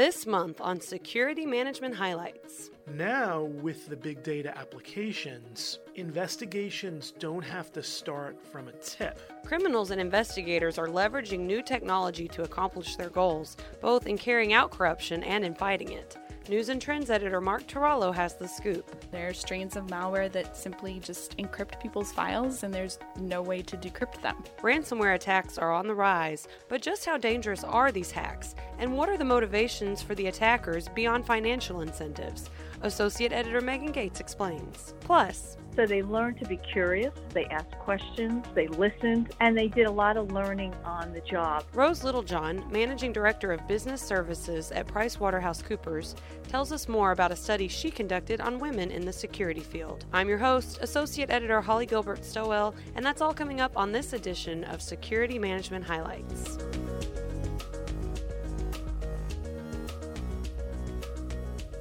This 0.00 0.26
month 0.26 0.62
on 0.62 0.80
Security 0.80 1.44
Management 1.44 1.94
Highlights. 1.94 2.70
Now, 2.94 3.42
with 3.42 3.86
the 3.86 3.96
big 3.96 4.22
data 4.22 4.56
applications, 4.56 5.78
investigations 5.94 7.12
don't 7.18 7.44
have 7.44 7.70
to 7.74 7.82
start 7.82 8.42
from 8.42 8.68
a 8.68 8.72
tip. 8.72 9.20
Criminals 9.44 9.90
and 9.90 10.00
investigators 10.00 10.78
are 10.78 10.86
leveraging 10.86 11.40
new 11.40 11.60
technology 11.60 12.28
to 12.28 12.44
accomplish 12.44 12.96
their 12.96 13.10
goals, 13.10 13.58
both 13.82 14.06
in 14.06 14.16
carrying 14.16 14.54
out 14.54 14.70
corruption 14.70 15.22
and 15.22 15.44
in 15.44 15.54
fighting 15.54 15.92
it. 15.92 16.16
News 16.48 16.70
and 16.70 16.80
Trends 16.80 17.10
editor 17.10 17.40
Mark 17.40 17.66
Tarallo 17.68 18.12
has 18.12 18.34
the 18.34 18.48
scoop. 18.48 19.08
There 19.12 19.28
are 19.28 19.34
strains 19.34 19.76
of 19.76 19.86
malware 19.86 20.32
that 20.32 20.56
simply 20.56 20.98
just 20.98 21.36
encrypt 21.36 21.80
people's 21.80 22.10
files, 22.10 22.64
and 22.64 22.72
there's 22.72 22.98
no 23.20 23.40
way 23.42 23.62
to 23.62 23.76
decrypt 23.76 24.22
them. 24.22 24.42
Ransomware 24.62 25.14
attacks 25.14 25.58
are 25.58 25.72
on 25.72 25.86
the 25.86 25.94
rise, 25.94 26.48
but 26.68 26.82
just 26.82 27.04
how 27.04 27.18
dangerous 27.18 27.62
are 27.62 27.92
these 27.92 28.10
hacks? 28.10 28.56
And 28.80 28.96
what 28.96 29.10
are 29.10 29.18
the 29.18 29.24
motivations 29.26 30.00
for 30.00 30.14
the 30.14 30.28
attackers 30.28 30.88
beyond 30.88 31.26
financial 31.26 31.82
incentives? 31.82 32.48
Associate 32.80 33.30
editor 33.30 33.60
Megan 33.60 33.92
Gates 33.92 34.20
explains. 34.20 34.94
Plus, 35.00 35.58
so 35.76 35.84
they 35.84 36.02
learned 36.02 36.38
to 36.38 36.46
be 36.46 36.56
curious, 36.56 37.12
they 37.34 37.44
asked 37.44 37.72
questions, 37.72 38.44
they 38.54 38.68
listened, 38.68 39.34
and 39.40 39.56
they 39.56 39.68
did 39.68 39.86
a 39.86 39.90
lot 39.90 40.16
of 40.16 40.32
learning 40.32 40.74
on 40.82 41.12
the 41.12 41.20
job. 41.20 41.64
Rose 41.74 42.02
Littlejohn, 42.02 42.64
Managing 42.72 43.12
Director 43.12 43.52
of 43.52 43.68
Business 43.68 44.00
Services 44.00 44.72
at 44.72 44.86
PricewaterhouseCoopers, 44.86 46.14
tells 46.48 46.72
us 46.72 46.88
more 46.88 47.12
about 47.12 47.32
a 47.32 47.36
study 47.36 47.68
she 47.68 47.90
conducted 47.90 48.40
on 48.40 48.58
women 48.58 48.90
in 48.90 49.04
the 49.04 49.12
security 49.12 49.60
field. 49.60 50.06
I'm 50.12 50.28
your 50.28 50.38
host, 50.38 50.78
Associate 50.80 51.30
Editor 51.30 51.60
Holly 51.60 51.86
Gilbert 51.86 52.24
Stowell, 52.24 52.74
and 52.94 53.04
that's 53.04 53.20
all 53.20 53.34
coming 53.34 53.60
up 53.60 53.76
on 53.76 53.92
this 53.92 54.14
edition 54.14 54.64
of 54.64 54.80
Security 54.80 55.38
Management 55.38 55.84
Highlights. 55.84 56.58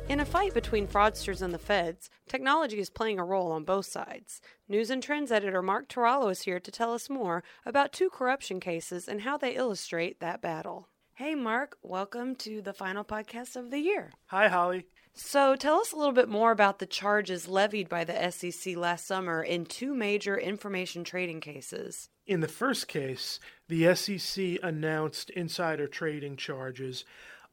In 0.09 0.19
a 0.19 0.25
fight 0.25 0.55
between 0.55 0.87
fraudsters 0.87 1.43
and 1.43 1.53
the 1.53 1.59
feds, 1.59 2.09
technology 2.27 2.79
is 2.79 2.89
playing 2.89 3.19
a 3.19 3.23
role 3.23 3.51
on 3.51 3.63
both 3.63 3.85
sides. 3.85 4.41
News 4.67 4.89
and 4.89 5.03
Trends 5.03 5.31
editor 5.31 5.61
Mark 5.61 5.87
Tarallo 5.87 6.31
is 6.31 6.41
here 6.41 6.59
to 6.59 6.71
tell 6.71 6.95
us 6.95 7.11
more 7.11 7.43
about 7.63 7.93
two 7.93 8.09
corruption 8.09 8.59
cases 8.59 9.07
and 9.07 9.21
how 9.21 9.37
they 9.37 9.55
illustrate 9.55 10.19
that 10.19 10.41
battle. 10.41 10.87
Hey, 11.13 11.35
Mark, 11.35 11.77
welcome 11.83 12.33
to 12.37 12.59
the 12.59 12.73
final 12.73 13.03
podcast 13.03 13.55
of 13.55 13.69
the 13.69 13.77
year. 13.77 14.09
Hi, 14.25 14.47
Holly. 14.47 14.87
So, 15.13 15.55
tell 15.55 15.79
us 15.79 15.91
a 15.91 15.95
little 15.95 16.13
bit 16.13 16.29
more 16.29 16.51
about 16.51 16.79
the 16.79 16.87
charges 16.87 17.47
levied 17.47 17.87
by 17.87 18.03
the 18.03 18.31
SEC 18.31 18.75
last 18.77 19.05
summer 19.05 19.43
in 19.43 19.65
two 19.65 19.93
major 19.93 20.35
information 20.35 21.03
trading 21.03 21.39
cases. 21.39 22.09
In 22.25 22.39
the 22.39 22.47
first 22.47 22.87
case, 22.87 23.39
the 23.67 23.93
SEC 23.93 24.57
announced 24.63 25.29
insider 25.31 25.87
trading 25.87 26.35
charges 26.35 27.05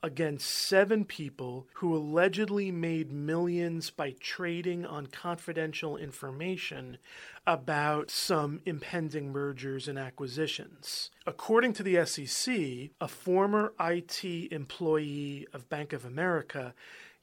against 0.03 0.49
seven 0.49 1.05
people 1.05 1.67
who 1.75 1.97
allegedly 1.97 2.71
made 2.71 3.11
millions 3.11 3.91
by 3.91 4.15
trading 4.21 4.85
on 4.87 5.07
confidential 5.07 5.97
information 5.97 6.99
about 7.47 8.11
some 8.11 8.61
impending 8.67 9.33
mergers 9.33 9.89
and 9.89 9.99
acquisitions. 9.99 11.11
According 11.27 11.73
to 11.75 11.83
the 11.83 12.05
SEC, 12.05 12.91
a 13.01 13.09
former 13.09 13.73
IT 13.81 14.25
employee 14.53 15.47
of 15.53 15.69
Bank 15.69 15.93
of 15.93 16.05
America 16.05 16.75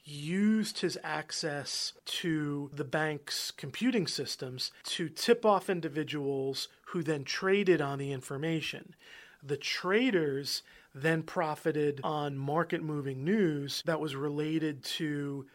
used 0.05 0.79
his 0.79 0.97
access 1.03 1.94
to 2.05 2.69
the 2.73 2.83
bank's 2.83 3.51
computing 3.51 4.07
systems 4.07 4.71
to 4.83 5.07
tip 5.07 5.45
off 5.45 5.69
individuals 5.69 6.67
who 6.88 7.03
then 7.03 7.23
traded 7.23 7.81
on 7.81 7.99
the 7.99 8.11
information. 8.11 8.95
The 9.41 9.57
traders 9.57 10.61
then 10.94 11.23
profited 11.23 11.99
on 12.03 12.38
market 12.38 12.83
moving 12.83 13.23
news 13.23 13.81
that 13.86 13.99
was 13.99 14.16
related 14.16 14.83
to 14.83 15.45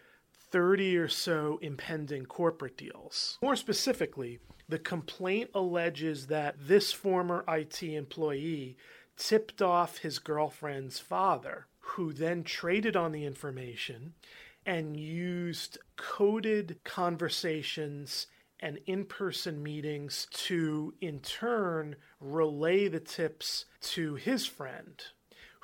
30 0.50 0.96
or 0.96 1.08
so 1.08 1.58
impending 1.62 2.24
corporate 2.26 2.76
deals. 2.76 3.38
More 3.42 3.56
specifically, 3.56 4.40
the 4.68 4.78
complaint 4.78 5.50
alleges 5.54 6.26
that 6.26 6.56
this 6.58 6.92
former 6.92 7.44
IT 7.48 7.82
employee 7.82 8.76
tipped 9.16 9.62
off 9.62 9.98
his 9.98 10.18
girlfriend's 10.18 10.98
father, 10.98 11.66
who 11.80 12.12
then 12.12 12.42
traded 12.44 12.96
on 12.96 13.12
the 13.12 13.24
information 13.24 14.14
and 14.66 14.98
used 14.98 15.78
coded 15.96 16.78
conversations 16.84 18.26
and 18.60 18.78
in 18.86 19.04
person 19.04 19.62
meetings 19.62 20.26
to, 20.32 20.92
in 21.00 21.20
turn, 21.20 21.96
relay 22.20 22.88
the 22.88 23.00
tips 23.00 23.64
to 23.80 24.16
his 24.16 24.46
friend 24.46 25.02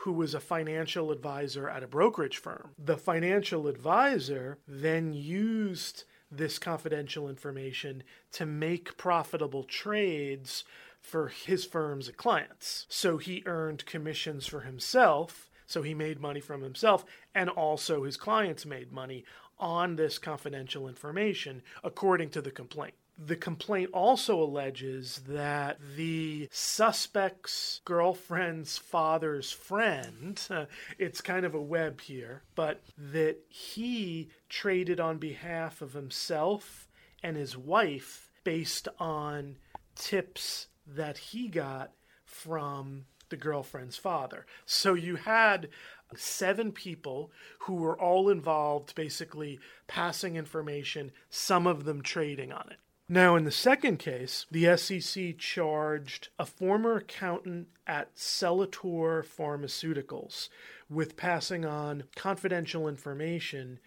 who 0.05 0.13
was 0.13 0.35
a 0.35 0.41
financial 0.41 1.11
advisor 1.11 1.67
at 1.67 1.83
a 1.83 1.87
brokerage 1.87 2.37
firm. 2.37 2.75
The 2.79 2.99
financial 2.99 3.67
advisor 3.67 4.59
then 4.69 5.15
used 5.15 6.05
this 6.31 6.59
confidential 6.59 7.27
information 7.27 8.03
to 8.33 8.45
make 8.45 8.99
profitable 8.99 9.65
trades 9.65 10.65
for 11.01 11.29
his 11.29 11.65
firm's 11.65 12.11
clients. 12.11 12.85
So 12.91 13.17
he 13.17 13.43
earned 13.47 13.87
commissions 13.87 14.47
for 14.47 14.61
himself, 14.61 15.51
so 15.67 15.81
he 15.81 15.95
made 15.95 16.21
money 16.21 16.41
from 16.41 16.61
himself, 16.61 17.07
and 17.35 17.49
also 17.49 18.05
his 18.05 18.19
clients 18.19 18.67
made 18.67 18.93
money 18.93 19.25
on 19.59 19.97
this 19.97 20.19
confidential 20.19 20.87
information, 20.87 21.63
according 21.83 22.29
to 22.31 22.43
the 22.43 22.51
complaint. 22.51 22.95
The 23.17 23.37
complaint 23.37 23.91
also 23.93 24.43
alleges 24.43 25.23
that 25.29 25.79
the 25.97 26.49
suspect's 26.51 27.81
girlfriend's 27.85 28.77
father's 28.77 29.53
friend, 29.53 30.41
uh, 30.51 30.67
it's 30.99 31.21
kind 31.21 31.47
of 31.47 31.55
a 31.55 31.63
web 31.63 32.01
here, 32.01 32.43
but 32.55 32.83
that 32.99 33.39
he 33.49 34.31
traded 34.49 34.99
on 34.99 35.19
behalf 35.19 35.81
of 35.81 35.93
himself 35.93 36.89
and 37.23 37.37
his 37.37 37.57
wife 37.57 38.31
based 38.43 38.89
on 38.99 39.57
tips 39.95 40.67
that 40.87 41.17
he 41.17 41.49
got 41.49 41.93
from 42.25 43.07
the 43.31 43.37
girlfriend's 43.37 43.97
father. 43.97 44.45
So 44.67 44.95
you 44.95 45.17
had 45.17 45.69
seven 46.17 46.73
people 46.73 47.33
who 47.61 47.75
were 47.75 47.99
all 47.99 48.29
involved, 48.29 48.95
basically 48.95 49.59
passing 49.87 50.37
information, 50.37 51.13
some 51.31 51.67
of 51.67 51.85
them 51.85 52.03
trading 52.03 52.53
on 52.53 52.69
it. 52.71 52.79
Now, 53.09 53.37
in 53.37 53.45
the 53.45 53.51
second 53.51 53.99
case, 53.99 54.47
the 54.51 54.77
SEC 54.79 55.37
charged 55.37 56.29
a 56.39 56.47
former 56.47 56.97
accountant 56.97 57.69
at 57.87 58.17
Celator 58.17 59.23
Pharmaceuticals 59.23 60.49
with 60.89 61.17
passing 61.17 61.67
on 61.67 62.05
confidential 62.17 62.89
information 62.89 63.79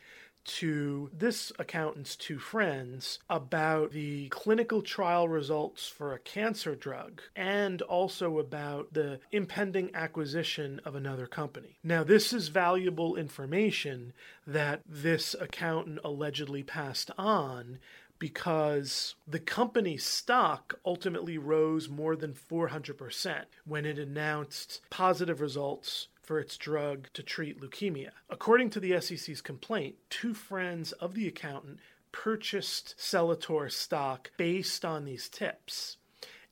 to 0.47 1.09
this 1.11 1.51
accountant's 1.59 2.15
two 2.15 2.39
friends 2.39 3.19
about 3.29 3.91
the 3.91 4.29
clinical 4.29 4.81
trial 4.81 5.27
results 5.27 5.87
for 5.87 6.13
a 6.13 6.19
cancer 6.19 6.73
drug 6.73 7.21
and 7.35 7.81
also 7.81 8.39
about 8.39 8.93
the 8.93 9.19
impending 9.31 9.91
acquisition 9.93 10.79
of 10.85 10.95
another 10.95 11.27
company. 11.27 11.79
Now, 11.83 12.03
this 12.03 12.31
is 12.31 12.47
valuable 12.47 13.17
information 13.17 14.13
that 14.45 14.81
this 14.85 15.35
accountant 15.37 15.99
allegedly 16.03 16.63
passed 16.63 17.11
on 17.17 17.79
because 18.19 19.15
the 19.27 19.39
company's 19.39 20.03
stock 20.03 20.79
ultimately 20.85 21.37
rose 21.37 21.89
more 21.89 22.15
than 22.15 22.33
400% 22.33 23.43
when 23.65 23.85
it 23.85 23.99
announced 23.99 24.81
positive 24.89 25.41
results 25.41 26.07
for 26.21 26.39
its 26.39 26.57
drug 26.57 27.07
to 27.13 27.23
treat 27.23 27.61
leukemia. 27.61 28.11
According 28.29 28.69
to 28.71 28.79
the 28.79 28.99
SEC's 28.99 29.41
complaint, 29.41 29.95
two 30.09 30.33
friends 30.33 30.91
of 30.93 31.13
the 31.13 31.27
accountant 31.27 31.79
purchased 32.11 32.95
Celator 32.97 33.71
stock 33.71 34.31
based 34.37 34.83
on 34.83 35.05
these 35.05 35.29
tips 35.29 35.97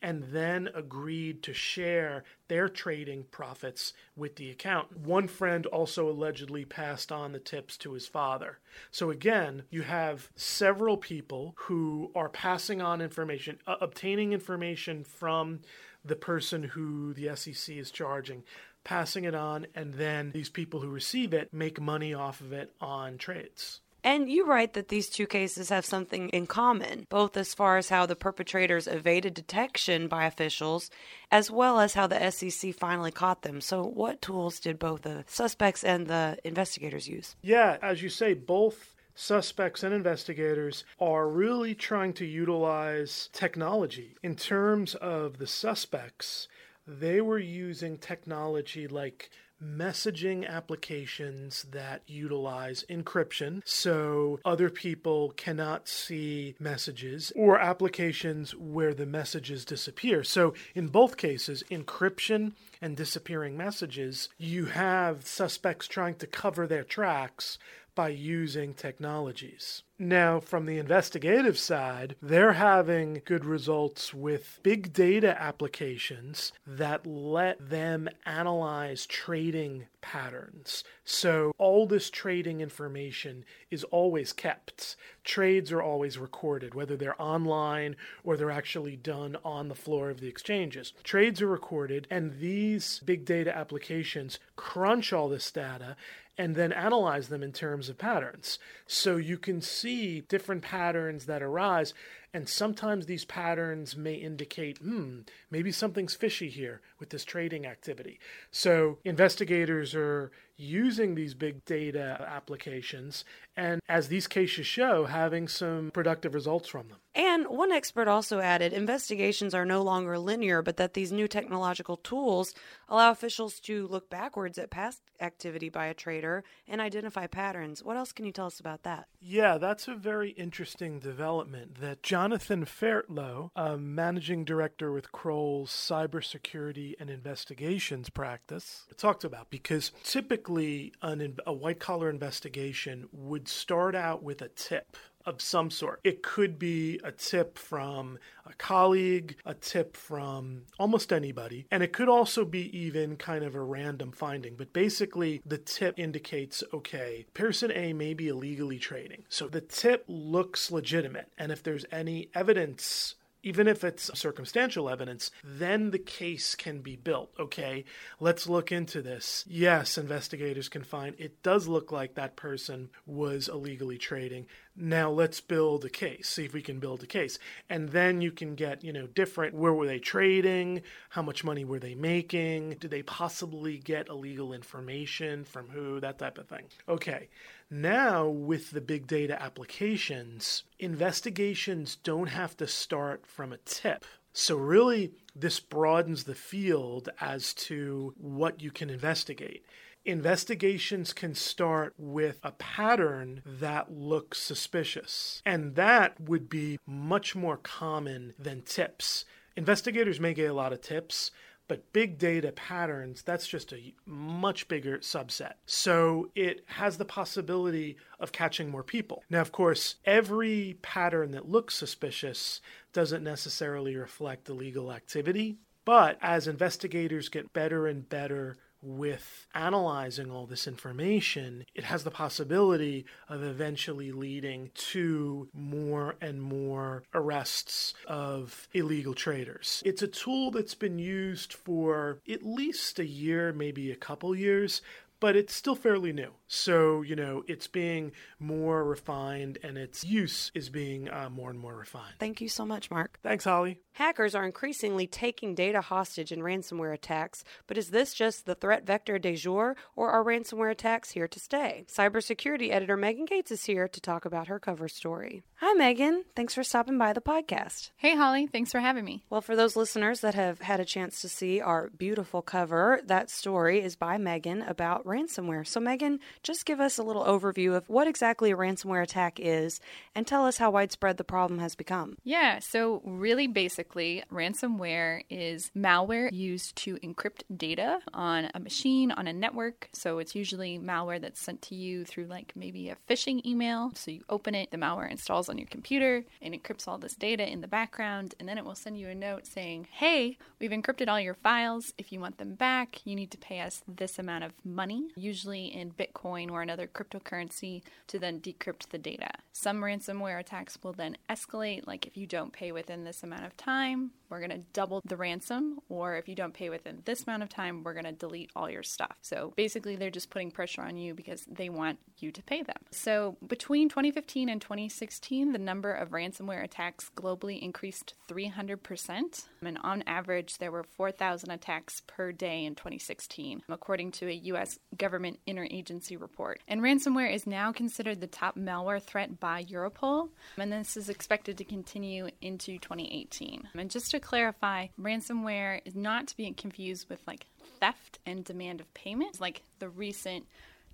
and 0.06 0.22
then 0.26 0.70
agreed 0.76 1.42
to 1.42 1.52
share 1.52 2.24
their 2.48 2.70
trading 2.70 3.24
profits 3.32 3.92
with 4.16 4.36
the 4.36 4.52
accountant. 4.52 5.00
One 5.00 5.28
friend 5.28 5.66
also 5.66 6.08
allegedly 6.08 6.64
passed 6.64 7.12
on 7.12 7.32
the 7.32 7.40
tips 7.40 7.76
to 7.80 7.94
his 7.94 8.06
father. 8.06 8.60
So 8.92 9.10
again, 9.10 9.64
you 9.72 9.82
have 9.82 10.30
several 10.36 10.96
people 10.96 11.56
who 11.58 12.12
are 12.14 12.30
passing 12.30 12.84
on 12.84 13.02
information, 13.02 13.58
uh, 13.66 13.78
obtaining 13.82 14.32
information 14.32 15.04
from 15.04 15.62
the 16.06 16.16
person 16.16 16.62
who 16.62 17.16
the 17.16 17.36
SEC 17.36 17.76
is 17.76 17.90
charging, 17.90 18.44
passing 18.84 19.24
it 19.24 19.34
on, 19.34 19.66
and 19.74 19.96
then 19.96 20.30
these 20.34 20.50
people 20.50 20.82
who 20.82 20.90
receive 20.90 21.34
it 21.34 21.52
make 21.52 21.82
money 21.82 22.14
off 22.14 22.42
of 22.42 22.54
it 22.54 22.72
on 22.80 23.18
trades. 23.18 23.82
And 24.06 24.30
you 24.30 24.46
write 24.46 24.74
that 24.74 24.90
these 24.90 25.10
two 25.10 25.26
cases 25.26 25.70
have 25.70 25.84
something 25.84 26.30
in 26.30 26.46
common, 26.46 27.08
both 27.10 27.36
as 27.36 27.56
far 27.56 27.78
as 27.78 27.90
how 27.90 28.06
the 28.06 28.16
perpetrators 28.16 28.86
evaded 28.86 29.34
detection 29.34 30.08
by 30.08 30.26
officials, 30.26 30.92
as 31.32 31.50
well 31.50 31.80
as 31.80 31.96
how 31.96 32.06
the 32.06 32.30
SEC 32.30 32.76
finally 32.76 33.12
caught 33.12 33.42
them. 33.42 33.62
So, 33.62 33.82
what 33.84 34.22
tools 34.22 34.60
did 34.60 34.78
both 34.78 35.02
the 35.02 35.26
suspects 35.28 35.84
and 35.84 36.06
the 36.06 36.38
investigators 36.44 37.08
use? 37.08 37.36
Yeah, 37.42 37.78
as 37.82 38.04
you 38.04 38.10
say, 38.10 38.36
both 38.36 38.94
suspects 39.16 39.82
and 39.82 39.92
investigators 39.92 40.84
are 41.00 41.28
really 41.28 41.74
trying 41.74 42.14
to 42.14 42.26
utilize 42.26 43.32
technology. 43.34 44.18
In 44.22 44.36
terms 44.36 44.94
of 44.94 45.40
the 45.40 45.48
suspects, 45.48 46.48
they 46.86 47.22
were 47.22 47.40
using 47.40 47.98
technology 47.98 48.88
like 48.88 49.32
messaging 49.66 50.48
applications 50.48 51.64
that 51.72 52.02
utilize 52.08 52.84
encryption 52.90 53.62
so 53.66 54.40
other 54.46 54.70
people 54.70 55.32
cannot 55.36 55.88
see 55.88 56.56
messages, 56.60 57.32
or 57.36 57.60
applications 57.60 58.56
where 58.56 58.94
the 58.94 59.06
messages 59.06 59.66
disappear. 59.66 60.24
So, 60.24 60.54
in 60.74 60.88
both 60.88 61.18
cases, 61.18 61.64
encryption 61.72 62.54
and 62.82 62.96
disappearing 62.96 63.58
messages, 63.58 64.30
you 64.38 64.66
have 64.66 65.26
suspects 65.26 65.88
trying 65.88 66.16
to 66.16 66.28
cover 66.28 66.68
their 66.68 66.84
tracks 66.84 67.58
by 67.96 68.10
using 68.10 68.74
technologies. 68.74 69.84
Now, 69.98 70.42
from 70.42 70.66
the 70.66 70.78
investigative 70.78 71.58
side, 71.58 72.18
they're 72.22 72.54
having 72.54 73.22
good 73.24 73.46
results 73.46 74.14
with 74.14 74.60
big 74.62 74.92
data 74.92 75.42
applications 75.42 76.52
that 76.68 77.08
let 77.08 77.70
them 77.70 78.10
analyze 78.26 79.06
trading 79.06 79.86
patterns. 80.02 80.84
So, 81.06 81.54
all 81.58 81.88
this 81.88 82.10
trading 82.10 82.60
information 82.60 83.46
is 83.72 83.86
always 83.86 84.34
kept. 84.34 84.98
Trades 85.24 85.72
are 85.72 85.82
always 85.82 86.18
recorded, 86.18 86.76
whether 86.76 86.98
they're 86.98 87.20
online 87.22 87.96
or 88.26 88.36
they're 88.36 88.52
actually 88.52 88.98
done 88.98 89.38
on 89.46 89.70
the 89.70 89.76
floor 89.76 90.10
of 90.10 90.20
the 90.20 90.28
exchanges. 90.28 90.92
Trades 91.04 91.42
are 91.42 91.48
recorded, 91.48 92.06
and 92.12 92.40
these 92.40 93.02
big 93.06 93.24
data 93.24 93.56
applications 93.56 94.40
crunch 94.58 95.14
all 95.14 95.30
this 95.30 95.50
data 95.52 95.96
and 96.38 96.56
then 96.56 96.72
analyze 96.72 97.30
them 97.30 97.44
in 97.44 97.52
terms 97.52 97.90
of 97.90 97.98
patterns. 97.98 98.60
So 98.88 99.18
you 99.18 99.38
can 99.38 99.62
see 99.62 100.22
different 100.22 100.62
patterns 100.62 101.26
that 101.26 101.42
arise, 101.42 101.94
and 102.36 102.50
sometimes 102.50 103.06
these 103.06 103.24
patterns 103.24 103.96
may 103.96 104.16
indicate, 104.16 104.80
hmm, 104.80 105.20
maybe 105.50 105.72
something's 105.72 106.16
fishy 106.16 106.50
here 106.50 106.82
with 107.00 107.10
this 107.10 107.24
trading 107.24 107.66
activity. 107.66 108.20
So 108.52 108.98
investigators 109.06 109.96
are 109.96 110.32
using 110.58 111.16
these 111.16 111.34
big 111.34 111.64
data 111.66 112.26
applications 112.28 113.26
and, 113.58 113.82
as 113.88 114.08
these 114.08 114.28
cases 114.28 114.66
show, 114.66 115.06
having 115.06 115.48
some 115.48 115.92
productive 115.94 116.34
results 116.34 116.68
from 116.68 116.90
them. 116.90 116.98
And 117.14 117.48
one 117.48 117.72
expert 117.72 118.10
also 118.10 118.40
added 118.40 118.74
investigations 118.74 119.54
are 119.54 119.66
no 119.66 119.82
longer 119.82 120.20
linear, 120.20 120.62
but 120.62 120.76
that 120.78 120.94
these 120.94 121.12
new 121.14 121.28
technological 121.28 121.96
tools 121.96 122.54
allow 122.90 123.12
officials 123.12 123.60
to 123.62 123.88
look 123.88 124.10
backwards 124.10 124.58
at 124.58 124.70
past 124.70 125.02
activity 125.22 125.70
by 125.70 125.86
a 125.86 125.94
trader 125.94 126.44
and 126.68 126.82
identify 126.82 127.28
patterns. 127.28 127.84
What 127.84 127.96
else 127.96 128.12
can 128.12 128.26
you 128.26 128.34
tell 128.34 128.48
us 128.48 128.60
about 128.60 128.84
that? 128.84 129.08
Yeah, 129.22 129.58
that's 129.58 129.88
a 129.88 129.96
very 129.96 130.32
interesting 130.32 131.00
development 131.00 131.80
that 131.80 132.04
Jonathan 132.26 132.66
Fairtlough, 132.66 133.52
a 133.56 133.78
managing 133.78 134.46
director 134.46 134.92
with 134.92 135.12
Kroll's 135.12 135.70
cybersecurity 135.70 136.96
and 137.00 137.08
investigations 137.08 138.10
practice, 138.10 138.88
talked 138.98 139.24
about 139.24 139.52
because 139.52 139.92
typically 140.04 140.92
an, 141.04 141.38
a 141.46 141.54
white 141.54 141.80
collar 141.80 142.10
investigation 142.10 143.08
would 143.12 143.48
start 143.48 143.94
out 143.94 144.24
with 144.24 144.42
a 144.42 144.48
tip 144.48 144.98
of 145.26 145.42
some 145.42 145.70
sort. 145.70 146.00
It 146.04 146.24
could 146.24 146.60
be 146.60 147.00
a 147.04 147.12
tip 147.12 147.58
from 147.58 148.20
a 148.46 148.54
colleague, 148.54 149.38
a 149.46 149.54
tip 149.54 149.98
from 149.98 150.64
almost 150.80 151.12
anybody, 151.12 151.66
and 151.72 151.82
it 151.84 151.94
could 151.94 152.10
also 152.10 152.46
be 152.46 152.78
even 152.78 153.16
kind 153.18 153.44
of 153.44 153.56
a 153.56 153.62
random 153.62 154.12
finding. 154.12 154.56
But 154.56 154.74
basically, 154.74 155.42
the 155.46 155.58
tip 155.58 155.98
indicates 155.98 156.64
okay, 156.74 157.26
person 157.34 157.72
A 157.72 157.94
may 157.94 158.14
be 158.14 158.28
illegally 158.28 158.80
trading. 158.80 159.24
So 159.30 159.48
the 159.48 159.62
tip 159.62 160.06
looks 160.08 160.72
legitimate, 160.72 161.32
and 161.38 161.52
if 161.52 161.64
there's 161.64 161.86
any 161.92 162.30
evidence 162.34 163.16
even 163.46 163.68
if 163.68 163.84
it's 163.84 164.10
circumstantial 164.20 164.90
evidence, 164.90 165.30
then 165.44 165.92
the 165.92 166.00
case 166.00 166.56
can 166.56 166.82
be 166.82 166.96
built. 166.96 167.32
Okay, 167.40 167.86
let's 168.20 168.50
look 168.50 168.72
into 168.72 169.04
this. 169.04 169.46
Yes, 169.48 170.00
investigators 170.00 170.68
can 170.68 170.82
find 170.82 171.16
it 171.20 171.44
does 171.44 171.68
look 171.68 171.92
like 171.92 172.16
that 172.16 172.36
person 172.36 172.90
was 173.06 173.48
illegally 173.48 174.00
trading. 174.00 174.48
Now 174.78 175.10
let's 175.10 175.40
build 175.40 175.86
a 175.86 175.90
case, 175.90 176.28
see 176.28 176.46
if 176.46 176.54
we 176.54 176.62
can 176.62 176.80
build 176.80 177.02
a 177.02 177.08
case. 177.08 177.40
And 177.70 177.90
then 177.90 178.22
you 178.22 178.32
can 178.32 178.56
get, 178.56 178.84
you 178.84 178.92
know, 178.92 179.08
different 179.08 179.54
where 179.54 179.74
were 179.74 179.88
they 179.88 180.00
trading? 180.00 180.82
How 181.10 181.22
much 181.22 181.44
money 181.44 181.64
were 181.64 181.80
they 181.80 181.96
making? 181.96 182.72
Did 182.80 182.92
they 182.92 183.04
possibly 183.04 183.78
get 183.78 184.10
illegal 184.10 184.52
information 184.52 185.46
from 185.46 185.70
who? 185.70 186.02
That 186.02 186.20
type 186.20 186.38
of 186.38 186.48
thing. 186.48 186.66
Okay, 186.90 187.30
now, 187.70 188.28
with 188.28 188.72
the 188.72 188.82
big 188.82 189.08
data 189.08 189.42
applications, 189.42 190.64
investigations 190.78 191.96
don't 191.96 192.28
have 192.28 192.56
to 192.58 192.68
start 192.68 193.26
from 193.26 193.52
a 193.52 193.58
tip. 193.58 194.06
So, 194.34 194.56
really, 194.56 195.14
this 195.36 195.60
broadens 195.60 196.26
the 196.26 196.36
field 196.36 197.10
as 197.20 197.54
to 197.54 198.14
what 198.18 198.62
you 198.62 198.70
can 198.70 198.90
investigate. 198.90 199.66
Investigations 200.06 201.14
can 201.14 201.34
start 201.34 201.96
with 201.98 202.40
a 202.44 202.52
pattern 202.52 203.42
that 203.44 203.92
looks 203.92 204.40
suspicious, 204.40 205.42
and 205.46 205.74
that 205.76 206.20
would 206.20 206.48
be 206.48 206.78
much 206.86 207.36
more 207.36 207.58
common 207.58 208.36
than 208.38 208.62
tips. 208.62 209.26
Investigators 209.58 210.20
may 210.20 210.36
get 210.36 210.52
a 210.52 210.54
lot 210.54 210.74
of 210.74 210.82
tips, 210.82 211.32
but 211.68 211.92
big 211.92 212.20
data 212.20 212.52
patterns, 212.52 213.24
that's 213.24 213.48
just 213.48 213.74
a 213.74 213.96
much 214.06 214.68
bigger 214.68 215.00
subset. 215.00 215.54
So 215.66 216.30
it 216.36 216.64
has 216.68 216.98
the 216.98 217.06
possibility 217.06 217.98
of 218.20 218.32
catching 218.32 218.70
more 218.70 218.84
people. 218.84 219.24
Now, 219.32 219.42
of 219.42 219.52
course, 219.52 219.96
every 220.06 220.78
pattern 220.84 221.32
that 221.32 221.50
looks 221.50 221.74
suspicious 221.74 222.62
doesn't 222.94 223.24
necessarily 223.24 223.96
reflect 223.96 224.50
illegal 224.50 224.92
activity. 224.92 225.58
But 225.86 226.18
as 226.22 226.48
investigators 226.48 227.30
get 227.30 227.54
better 227.54 227.86
and 227.88 228.10
better 228.10 228.58
with 228.86 229.48
analyzing 229.54 230.30
all 230.30 230.46
this 230.46 230.68
information, 230.68 231.66
it 231.74 231.84
has 231.84 232.04
the 232.04 232.12
possibility 232.12 233.06
of 233.28 233.44
eventually 233.44 234.12
leading 234.12 234.70
to 234.76 235.50
more 235.54 236.16
and 236.22 236.42
more 236.42 237.04
arrests 237.14 237.94
of 238.08 238.68
illegal 238.74 239.14
traders. 239.14 239.82
It's 239.86 240.02
a 240.02 240.08
tool 240.08 240.52
that's 240.52 240.76
been 240.76 241.00
used 241.00 241.54
for 241.54 242.20
at 242.30 242.44
least 242.44 243.00
a 243.00 243.06
year, 243.06 243.52
maybe 243.52 243.92
a 243.92 243.96
couple 243.96 244.36
years, 244.36 244.82
but 245.20 245.36
it's 245.36 245.56
still 245.56 245.76
fairly 245.76 246.14
new. 246.14 246.32
So, 246.56 247.02
you 247.02 247.16
know, 247.16 247.44
it's 247.48 247.68
being 247.68 248.14
more 248.40 248.84
refined 248.84 249.58
and 249.62 249.78
its 249.78 250.04
use 250.04 250.52
is 250.54 250.70
being 250.70 251.10
uh, 251.10 251.30
more 251.30 251.50
and 251.50 251.60
more 251.60 251.76
refined. 251.76 252.16
Thank 252.20 252.42
you 252.42 252.50
so 252.50 252.66
much, 252.66 252.90
Mark. 252.90 253.20
Thanks, 253.22 253.44
Holly. 253.44 253.80
Hackers 253.94 254.36
are 254.36 254.46
increasingly 254.46 255.08
taking 255.08 255.56
data 255.56 255.80
hostage 255.82 256.32
in 256.32 256.40
ransomware 256.40 256.94
attacks, 256.94 257.44
but 257.66 257.78
is 257.78 257.92
this 257.92 258.14
just 258.14 258.46
the 258.46 258.56
threat 258.56 258.86
vector 258.86 259.18
de 259.18 259.36
jour, 259.36 259.76
or 259.96 260.10
are 260.10 260.24
ransomware 260.24 260.72
attacks 260.72 261.12
here 261.12 261.30
to 261.30 261.40
stay? 261.40 261.86
Cybersecurity 261.90 262.72
editor 262.72 262.98
Megan 262.98 263.26
Gates 263.26 263.52
is 263.52 263.64
here 263.66 263.88
to 263.88 264.02
talk 264.02 264.26
about 264.26 264.48
her 264.48 264.60
cover 264.60 264.90
story. 264.90 265.44
Hi, 265.60 265.74
Megan. 265.74 266.26
Thanks 266.36 266.54
for 266.54 266.64
stopping 266.64 266.98
by 266.98 267.14
the 267.14 267.22
podcast. 267.22 267.92
Hey, 267.96 268.16
Holly. 268.16 268.48
Thanks 268.48 268.72
for 268.72 268.80
having 268.82 269.06
me. 269.06 269.24
Well, 269.30 269.42
for 269.42 269.56
those 269.56 269.78
listeners 269.78 270.20
that 270.22 270.36
have 270.36 270.60
had 270.60 270.82
a 270.82 270.86
chance 270.86 271.22
to 271.22 271.30
see 271.30 271.62
our 271.62 271.90
beautiful 271.98 272.42
cover, 272.42 273.00
that 273.06 273.30
story 273.30 273.82
is 273.82 273.96
by 273.96 274.18
Megan 274.18 274.62
about 274.62 275.06
ransomware. 275.06 275.66
So, 275.66 275.80
Megan, 275.80 276.20
just 276.46 276.66
give 276.66 276.80
us 276.80 277.00
a 277.00 277.04
little 277.04 277.26
overview 277.26 277.76
of 277.76 277.90
what 277.90 278.08
exactly 278.08 278.52
a 278.52 278.56
ransomware 278.56 279.02
attack 279.02 279.40
is 279.40 279.80
and 280.14 280.28
tell 280.28 280.46
us 280.46 280.58
how 280.58 280.70
widespread 280.70 281.18
the 281.18 281.24
problem 281.24 281.60
has 281.60 281.76
become. 281.76 282.18
Yeah, 282.24 282.60
so 282.60 283.02
really 283.04 283.48
basically, 283.48 284.24
ransomware 284.32 285.24
is 285.28 285.72
malware 285.76 286.32
used 286.32 286.76
to 286.78 286.98
encrypt 286.98 287.42
data 287.58 288.00
on 288.14 288.52
a 288.54 288.60
machine, 288.60 289.12
on 289.12 289.28
a 289.28 289.34
network. 289.34 289.90
So 289.94 290.20
it's 290.20 290.36
usually 290.36 290.78
malware 290.78 291.20
that's 291.20 291.42
sent 291.42 291.64
to 291.64 291.76
you 291.76 292.06
through 292.06 292.28
like 292.28 292.54
maybe 292.56 292.90
a 292.90 292.98
phishing 293.10 293.44
email. 293.44 293.92
So 293.96 294.12
you 294.12 294.24
open 294.30 294.54
it, 294.54 294.70
the 294.70 294.78
malware 294.78 295.10
installs 295.10 295.50
on 295.50 295.58
your 295.58 295.68
computer 295.68 296.24
and 296.44 296.54
encrypts 296.54 296.88
all 296.88 297.00
this 297.00 297.16
data 297.16 297.52
in 297.52 297.62
the 297.62 297.68
background, 297.68 298.36
and 298.40 298.48
then 298.48 298.60
it 298.60 298.66
will 298.66 298.76
send 298.76 299.00
you 299.00 299.10
a 299.10 299.16
note 299.16 299.48
saying, 299.48 299.88
Hey, 299.92 300.38
we've 300.60 300.70
encrypted 300.70 301.08
all 301.08 301.20
your 301.20 301.34
files. 301.34 301.92
If 301.98 302.12
you 302.12 302.20
want 302.20 302.38
them 302.38 302.54
back, 302.54 303.02
you 303.04 303.16
need 303.16 303.32
to 303.32 303.38
pay 303.40 303.62
us 303.62 303.82
this 303.88 304.20
amount 304.20 304.44
of 304.44 304.54
money, 304.64 305.08
usually 305.16 305.66
in 305.66 305.90
Bitcoin 305.90 306.35
or 306.52 306.62
another 306.62 306.88
cryptocurrency 306.88 307.82
to 308.08 308.20
then 308.20 308.40
decrypt 308.40 308.90
the 308.90 308.98
data. 308.98 309.30
Some 309.54 309.82
ransomware 309.82 310.40
attacks 310.40 310.78
will 310.84 310.94
then 310.94 311.18
escalate, 311.30 311.88
like 311.88 312.06
if 312.06 312.18
you 312.18 312.28
don't 312.28 312.52
pay 312.52 312.72
within 312.72 313.04
this 313.04 313.24
amount 313.24 313.46
of 313.46 313.56
time, 313.56 314.12
we're 314.30 314.40
going 314.40 314.50
to 314.50 314.66
double 314.74 315.02
the 315.06 315.18
ransom, 315.18 315.80
or 315.88 316.18
if 316.18 316.28
you 316.28 316.36
don't 316.36 316.54
pay 316.54 316.70
within 316.70 317.02
this 317.06 317.24
amount 317.24 317.44
of 317.44 317.50
time, 317.50 317.84
we're 317.84 317.94
going 317.94 318.06
to 318.06 318.12
delete 318.12 318.50
all 318.56 318.70
your 318.70 318.84
stuff. 318.84 319.16
So 319.22 319.54
basically, 319.56 319.96
they're 319.96 320.10
just 320.10 320.30
putting 320.30 320.52
pressure 320.52 320.82
on 320.82 320.98
you 320.98 321.14
because 321.14 321.46
they 321.48 321.70
want 321.70 322.00
you 322.18 322.32
to 322.32 322.44
pay 322.44 322.64
them. 322.64 322.78
So 322.92 323.38
between 323.46 323.88
2015 323.88 324.50
and 324.50 324.62
2016, 324.62 325.52
the 325.52 325.60
number 325.60 325.94
of 325.94 326.10
ransomware 326.10 326.64
attacks 326.64 327.12
globally 327.16 327.62
increased 327.62 328.16
300%. 328.28 329.46
And 329.62 329.78
on 329.84 330.04
average, 330.08 330.58
there 330.58 330.72
were 330.72 330.84
4,000 330.84 331.52
attacks 331.52 332.02
per 332.08 332.32
day 332.32 332.66
in 332.66 332.76
2016, 332.76 333.64
according 333.70 334.12
to 334.14 334.28
a 334.28 334.34
U.S. 334.34 334.80
government 334.98 335.40
interagency 335.48 336.20
report. 336.26 336.60
And 336.68 336.82
ransomware 336.82 337.32
is 337.32 337.46
now 337.46 337.72
considered 337.72 338.20
the 338.20 338.28
top 338.28 338.58
malware 338.58 339.02
threat 339.02 339.40
by 339.40 339.64
Europol, 339.64 340.30
and 340.58 340.72
this 340.72 340.98
is 340.98 341.08
expected 341.08 341.58
to 341.60 341.64
continue 341.64 342.30
into 342.42 342.80
2018. 342.80 343.70
And 343.78 343.92
just 343.92 344.10
to 344.12 344.20
clarify, 344.20 344.88
ransomware 345.00 345.82
is 345.86 345.96
not 345.96 346.28
to 346.28 346.38
be 346.38 346.52
confused 346.52 347.10
with 347.10 347.20
like 347.28 347.46
theft 347.80 348.20
and 348.26 348.44
demand 348.44 348.82
of 348.82 348.92
payment, 348.94 349.40
like 349.40 349.62
the 349.80 349.90
recent 349.90 350.46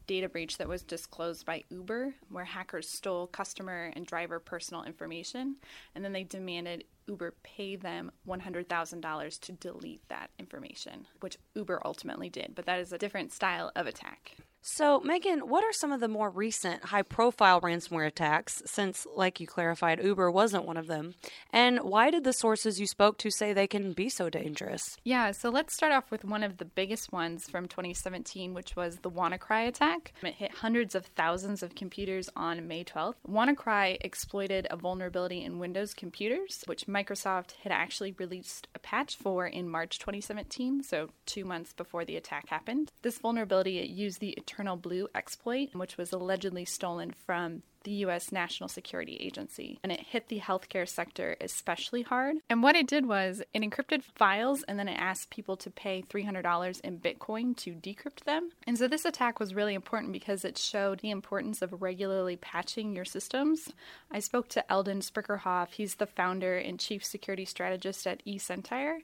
data 0.07 0.27
breach 0.27 0.57
that 0.57 0.67
was 0.67 0.83
disclosed 0.83 1.45
by 1.45 1.63
Uber, 1.69 2.13
where 2.29 2.43
hackers 2.43 2.89
stole 2.89 3.27
customer 3.27 3.91
and 3.95 4.05
driver 4.05 4.39
personal 4.39 4.83
information, 4.83 5.55
and 5.95 6.03
then 6.03 6.11
they 6.11 6.23
demanded 6.23 6.83
Uber 7.07 7.33
pay 7.43 7.75
them 7.75 8.11
$100,000 8.27 9.39
to 9.39 9.51
delete 9.53 10.07
that 10.09 10.29
information, 10.39 11.07
which 11.21 11.37
Uber 11.55 11.81
ultimately 11.85 12.29
did. 12.29 12.53
But 12.55 12.65
that 12.65 12.79
is 12.79 12.91
a 12.91 12.97
different 12.97 13.31
style 13.31 13.71
of 13.75 13.87
attack. 13.87 14.35
So, 14.63 14.99
Megan, 14.99 15.49
what 15.49 15.63
are 15.63 15.73
some 15.73 15.91
of 15.91 16.01
the 16.01 16.07
more 16.07 16.29
recent 16.29 16.85
high 16.85 17.01
profile 17.01 17.59
ransomware 17.61 18.05
attacks, 18.05 18.61
since, 18.67 19.07
like 19.15 19.39
you 19.39 19.47
clarified, 19.47 20.03
Uber 20.03 20.29
wasn't 20.29 20.65
one 20.65 20.77
of 20.77 20.85
them? 20.85 21.15
And 21.51 21.79
why 21.79 22.11
did 22.11 22.23
the 22.23 22.31
sources 22.31 22.79
you 22.79 22.85
spoke 22.85 23.17
to 23.19 23.31
say 23.31 23.53
they 23.53 23.65
can 23.65 23.93
be 23.93 24.07
so 24.07 24.29
dangerous? 24.29 24.97
Yeah, 25.03 25.31
so 25.31 25.49
let's 25.49 25.73
start 25.73 25.93
off 25.93 26.11
with 26.11 26.23
one 26.23 26.43
of 26.43 26.57
the 26.57 26.65
biggest 26.65 27.11
ones 27.11 27.49
from 27.49 27.67
2017, 27.67 28.53
which 28.53 28.75
was 28.75 28.97
the 28.97 29.09
WannaCry 29.09 29.67
attack. 29.67 30.13
It 30.21 30.35
hit 30.35 30.51
hundreds 30.51 30.93
of 30.93 31.07
thousands 31.07 31.63
of 31.63 31.73
computers 31.73 32.29
on 32.35 32.67
May 32.67 32.83
12th. 32.83 33.15
WannaCry 33.27 33.97
exploited 34.01 34.67
a 34.69 34.77
vulnerability 34.77 35.43
in 35.43 35.57
Windows 35.57 35.95
computers, 35.95 36.63
which 36.67 36.85
Microsoft 36.85 37.53
had 37.63 37.71
actually 37.71 38.11
released 38.19 38.67
a 38.75 38.79
patch 38.79 39.15
for 39.15 39.47
in 39.47 39.67
March 39.67 39.97
2017, 39.97 40.83
so 40.83 41.09
two 41.25 41.45
months 41.45 41.73
before 41.73 42.05
the 42.05 42.15
attack 42.15 42.47
happened. 42.47 42.91
This 43.01 43.17
vulnerability 43.17 43.71
used 43.91 44.19
the 44.19 44.37
Eternal 44.51 44.75
Blue 44.75 45.07
exploit, 45.15 45.69
which 45.73 45.97
was 45.97 46.11
allegedly 46.11 46.65
stolen 46.65 47.13
from 47.25 47.63
the 47.83 47.91
US 48.05 48.31
National 48.31 48.69
Security 48.69 49.17
Agency, 49.19 49.79
and 49.81 49.91
it 49.91 50.01
hit 50.01 50.27
the 50.27 50.39
healthcare 50.39 50.87
sector 50.87 51.35
especially 51.41 52.03
hard. 52.03 52.35
And 52.49 52.61
what 52.61 52.75
it 52.75 52.85
did 52.85 53.07
was 53.07 53.41
it 53.53 53.61
encrypted 53.61 54.03
files 54.03 54.63
and 54.63 54.77
then 54.77 54.87
it 54.87 54.99
asked 54.99 55.31
people 55.31 55.55
to 55.57 55.71
pay 55.71 56.03
$300 56.03 56.81
in 56.81 56.99
Bitcoin 56.99 57.55
to 57.57 57.71
decrypt 57.71 58.25
them. 58.25 58.51
And 58.67 58.77
so 58.77 58.87
this 58.87 59.05
attack 59.05 59.39
was 59.39 59.55
really 59.55 59.73
important 59.73 60.13
because 60.13 60.45
it 60.45 60.57
showed 60.57 60.99
the 60.99 61.09
importance 61.09 61.61
of 61.61 61.81
regularly 61.81 62.35
patching 62.35 62.93
your 62.93 63.05
systems. 63.05 63.69
I 64.11 64.19
spoke 64.19 64.49
to 64.49 64.71
Eldon 64.71 64.99
Sprickerhoff, 64.99 65.69
he's 65.71 65.95
the 65.95 66.05
founder 66.05 66.57
and 66.57 66.79
chief 66.79 67.03
security 67.03 67.45
strategist 67.45 68.05
at 68.05 68.23
eSentire. 68.25 68.99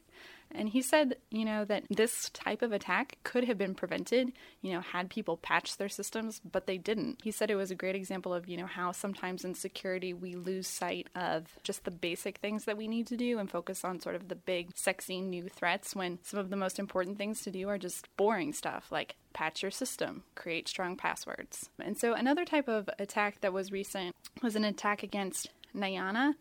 And 0.52 0.70
he 0.70 0.82
said, 0.82 1.18
you 1.30 1.46
know, 1.46 1.66
that 1.66 1.84
this 1.90 2.30
type 2.30 2.62
of 2.62 2.72
attack 2.72 3.18
could 3.24 3.44
have 3.44 3.58
been 3.58 3.76
prevented, 3.76 4.32
you 4.62 4.72
know, 4.72 4.82
had 4.82 5.10
people 5.10 5.38
patched 5.38 5.78
their 5.78 5.90
systems, 5.90 6.42
but 6.50 6.68
they 6.68 6.78
didn't. 6.78 7.20
He 7.24 7.32
said 7.32 7.52
it 7.52 7.56
was 7.56 7.72
a 7.72 7.76
great 7.76 7.96
example 7.96 8.34
of, 8.34 8.48
you 8.48 8.58
know, 8.58 8.66
how 8.66 8.92
sometimes 8.92 9.44
in 9.44 9.54
security 9.54 10.14
we 10.14 10.36
lose 10.36 10.68
sight 10.68 11.08
of 11.16 11.58
just 11.64 11.84
the 11.84 11.92
basic 11.92 12.38
things 12.38 12.66
that 12.66 12.78
we 12.78 12.88
need 12.88 13.08
to 13.08 13.18
do 13.18 13.40
and 13.40 13.52
focus 13.52 13.84
on 13.84 14.00
sort 14.00 14.16
of 14.16 14.30
the 14.30 14.36
big, 14.36 14.72
sexy 14.76 15.22
new 15.22 15.50
threats 15.50 15.96
when 15.96 16.20
some 16.24 16.40
of 16.40 16.50
the 16.50 16.56
most 16.56 16.80
important 16.80 17.18
things 17.18 17.42
to 17.42 17.52
do 17.52 17.68
are 17.68 17.78
just 17.78 18.08
boring 18.18 18.54
stuff 18.54 18.92
like 18.92 19.16
patch 19.34 19.62
your 19.62 19.72
system, 19.72 20.24
create 20.36 20.68
strong 20.68 20.96
passwords. 20.96 21.70
And 21.80 21.98
so 21.98 22.14
another 22.14 22.46
type 22.46 22.68
of 22.68 22.90
attack 22.98 23.42
that 23.42 23.54
was 23.54 23.72
recent 23.72 24.16
was 24.42 24.56
an 24.56 24.64
attack 24.64 25.04
against 25.04 25.50
Nayana, 25.76 26.34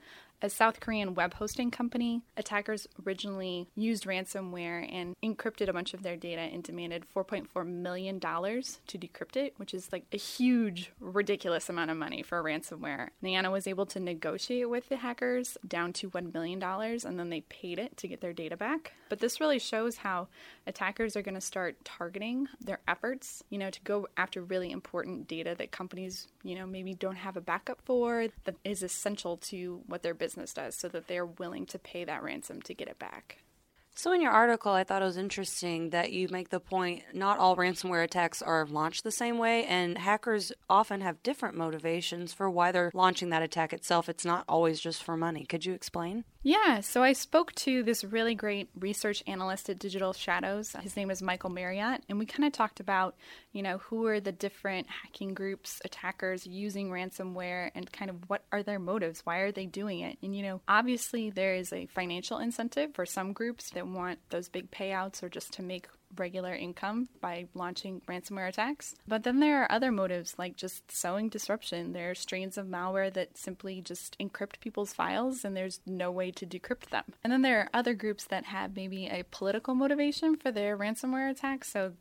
a 0.42 0.50
South 0.50 0.80
Korean 0.80 1.14
web 1.14 1.34
hosting 1.34 1.70
company, 1.70 2.22
attackers 2.36 2.86
originally 3.06 3.68
used 3.74 4.04
ransomware 4.04 4.86
and 4.92 5.14
encrypted 5.24 5.68
a 5.68 5.72
bunch 5.72 5.94
of 5.94 6.02
their 6.02 6.16
data 6.16 6.42
and 6.42 6.62
demanded 6.62 7.04
$4.4 7.14 7.66
million 7.66 8.20
to 8.20 8.98
decrypt 8.98 9.36
it, 9.36 9.54
which 9.56 9.72
is 9.72 9.90
like 9.92 10.04
a 10.12 10.16
huge, 10.16 10.92
ridiculous 11.00 11.68
amount 11.68 11.90
of 11.90 11.96
money 11.96 12.22
for 12.22 12.42
ransomware. 12.42 13.08
Nayana 13.22 13.50
was 13.50 13.66
able 13.66 13.86
to 13.86 14.00
negotiate 14.00 14.68
with 14.68 14.88
the 14.88 14.96
hackers 14.96 15.56
down 15.66 15.92
to 15.94 16.10
$1 16.10 16.34
million 16.34 16.62
and 16.62 17.18
then 17.18 17.30
they 17.30 17.40
paid 17.42 17.78
it 17.78 17.96
to 17.96 18.08
get 18.08 18.20
their 18.20 18.32
data 18.32 18.56
back. 18.56 18.92
But 19.08 19.20
this 19.20 19.40
really 19.40 19.58
shows 19.58 19.96
how 19.96 20.28
attackers 20.66 21.16
are 21.16 21.22
going 21.22 21.34
to 21.34 21.40
start 21.40 21.76
targeting 21.84 22.48
their 22.60 22.80
efforts, 22.88 23.42
you 23.50 23.58
know, 23.58 23.70
to 23.70 23.80
go 23.82 24.08
after 24.16 24.42
really 24.42 24.70
important 24.70 25.28
data 25.28 25.54
that 25.58 25.70
companies, 25.70 26.28
you 26.42 26.54
know, 26.54 26.66
maybe 26.66 26.94
don't 26.94 27.16
have 27.16 27.36
a 27.36 27.40
backup 27.40 27.80
for 27.84 28.26
that 28.44 28.56
is 28.64 28.82
essential 28.82 29.36
to 29.36 29.80
what 29.86 30.02
their 30.02 30.14
business 30.14 30.25
does 30.34 30.74
so 30.74 30.88
that 30.88 31.08
they're 31.08 31.26
willing 31.26 31.66
to 31.66 31.78
pay 31.78 32.04
that 32.04 32.22
ransom 32.22 32.60
to 32.62 32.74
get 32.74 32.88
it 32.88 32.98
back. 32.98 33.38
So, 33.98 34.12
in 34.12 34.20
your 34.20 34.30
article, 34.30 34.72
I 34.72 34.84
thought 34.84 35.00
it 35.00 35.06
was 35.06 35.16
interesting 35.16 35.88
that 35.88 36.12
you 36.12 36.28
make 36.28 36.50
the 36.50 36.60
point 36.60 37.02
not 37.14 37.38
all 37.38 37.56
ransomware 37.56 38.04
attacks 38.04 38.42
are 38.42 38.66
launched 38.66 39.04
the 39.04 39.10
same 39.10 39.38
way, 39.38 39.64
and 39.64 39.96
hackers 39.96 40.52
often 40.68 41.00
have 41.00 41.22
different 41.22 41.56
motivations 41.56 42.34
for 42.34 42.50
why 42.50 42.72
they're 42.72 42.90
launching 42.92 43.30
that 43.30 43.40
attack 43.40 43.72
itself. 43.72 44.10
It's 44.10 44.26
not 44.26 44.44
always 44.50 44.80
just 44.80 45.02
for 45.02 45.16
money. 45.16 45.46
Could 45.46 45.64
you 45.64 45.72
explain? 45.72 46.24
Yeah, 46.42 46.78
so 46.78 47.02
I 47.02 47.12
spoke 47.12 47.52
to 47.56 47.82
this 47.82 48.04
really 48.04 48.36
great 48.36 48.68
research 48.78 49.20
analyst 49.26 49.68
at 49.68 49.80
Digital 49.80 50.12
Shadows. 50.12 50.76
His 50.80 50.94
name 50.94 51.10
is 51.10 51.20
Michael 51.20 51.50
Marriott, 51.50 52.04
and 52.08 52.20
we 52.20 52.26
kind 52.26 52.44
of 52.44 52.52
talked 52.52 52.78
about, 52.78 53.16
you 53.50 53.64
know, 53.64 53.78
who 53.78 54.06
are 54.06 54.20
the 54.20 54.30
different 54.30 54.86
hacking 54.88 55.34
groups, 55.34 55.80
attackers 55.84 56.46
using 56.46 56.90
ransomware, 56.90 57.72
and 57.74 57.90
kind 57.90 58.10
of 58.10 58.28
what 58.28 58.44
are 58.52 58.62
their 58.62 58.78
motives? 58.78 59.22
Why 59.24 59.38
are 59.38 59.50
they 59.50 59.66
doing 59.66 59.98
it? 60.00 60.18
And, 60.22 60.36
you 60.36 60.44
know, 60.44 60.60
obviously 60.68 61.30
there 61.30 61.56
is 61.56 61.72
a 61.72 61.86
financial 61.86 62.38
incentive 62.38 62.94
for 62.94 63.06
some 63.06 63.32
groups 63.32 63.70
want 63.94 64.18
those 64.30 64.48
big 64.48 64.70
payouts 64.70 65.22
or 65.22 65.28
just 65.28 65.52
to 65.54 65.62
make 65.62 65.88
regular 66.16 66.54
income 66.54 67.08
by 67.20 67.46
launching 67.54 68.00
ransomware 68.08 68.48
attacks. 68.48 68.94
But 69.06 69.24
then 69.24 69.40
there 69.40 69.62
are 69.62 69.72
other 69.72 69.90
motives 69.90 70.34
like 70.38 70.56
just 70.56 70.90
sowing 70.90 71.28
disruption. 71.28 71.92
There 71.92 72.10
are 72.10 72.14
strains 72.14 72.56
of 72.56 72.66
malware 72.66 73.12
that 73.12 73.36
simply 73.36 73.80
just 73.80 74.16
encrypt 74.18 74.60
people's 74.60 74.92
files 74.92 75.44
and 75.44 75.56
there's 75.56 75.80
no 75.86 76.10
way 76.10 76.30
to 76.32 76.46
decrypt 76.46 76.90
them. 76.90 77.04
And 77.24 77.32
then 77.32 77.42
there 77.42 77.60
are 77.60 77.70
other 77.74 77.94
groups 77.94 78.24
that 78.26 78.44
have 78.46 78.76
maybe 78.76 79.06
a 79.06 79.24
political 79.30 79.74
motivation 79.74 80.36
for 80.36 80.50
their 80.50 80.76
ransomware 80.76 81.30
attacks. 81.30 81.70
So 81.70 81.92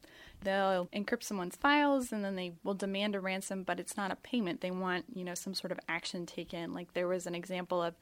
they'll 0.45 0.87
encrypt 0.87 1.23
someone's 1.23 1.55
files 1.55 2.11
and 2.11 2.23
then 2.23 2.35
they 2.35 2.53
will 2.63 2.73
demand 2.73 3.15
a 3.15 3.19
ransom, 3.19 3.63
but 3.63 3.79
it's 3.79 3.97
not 3.97 4.11
a 4.11 4.15
payment. 4.15 4.61
They 4.61 4.71
want, 4.71 5.05
you 5.13 5.23
know, 5.23 5.33
some 5.33 5.53
sort 5.53 5.71
of 5.71 5.79
action 5.89 6.25
taken. 6.25 6.73
Like 6.73 6.93
there 6.93 7.07
was 7.07 7.27
an 7.27 7.35
example 7.35 7.81
of 7.81 7.95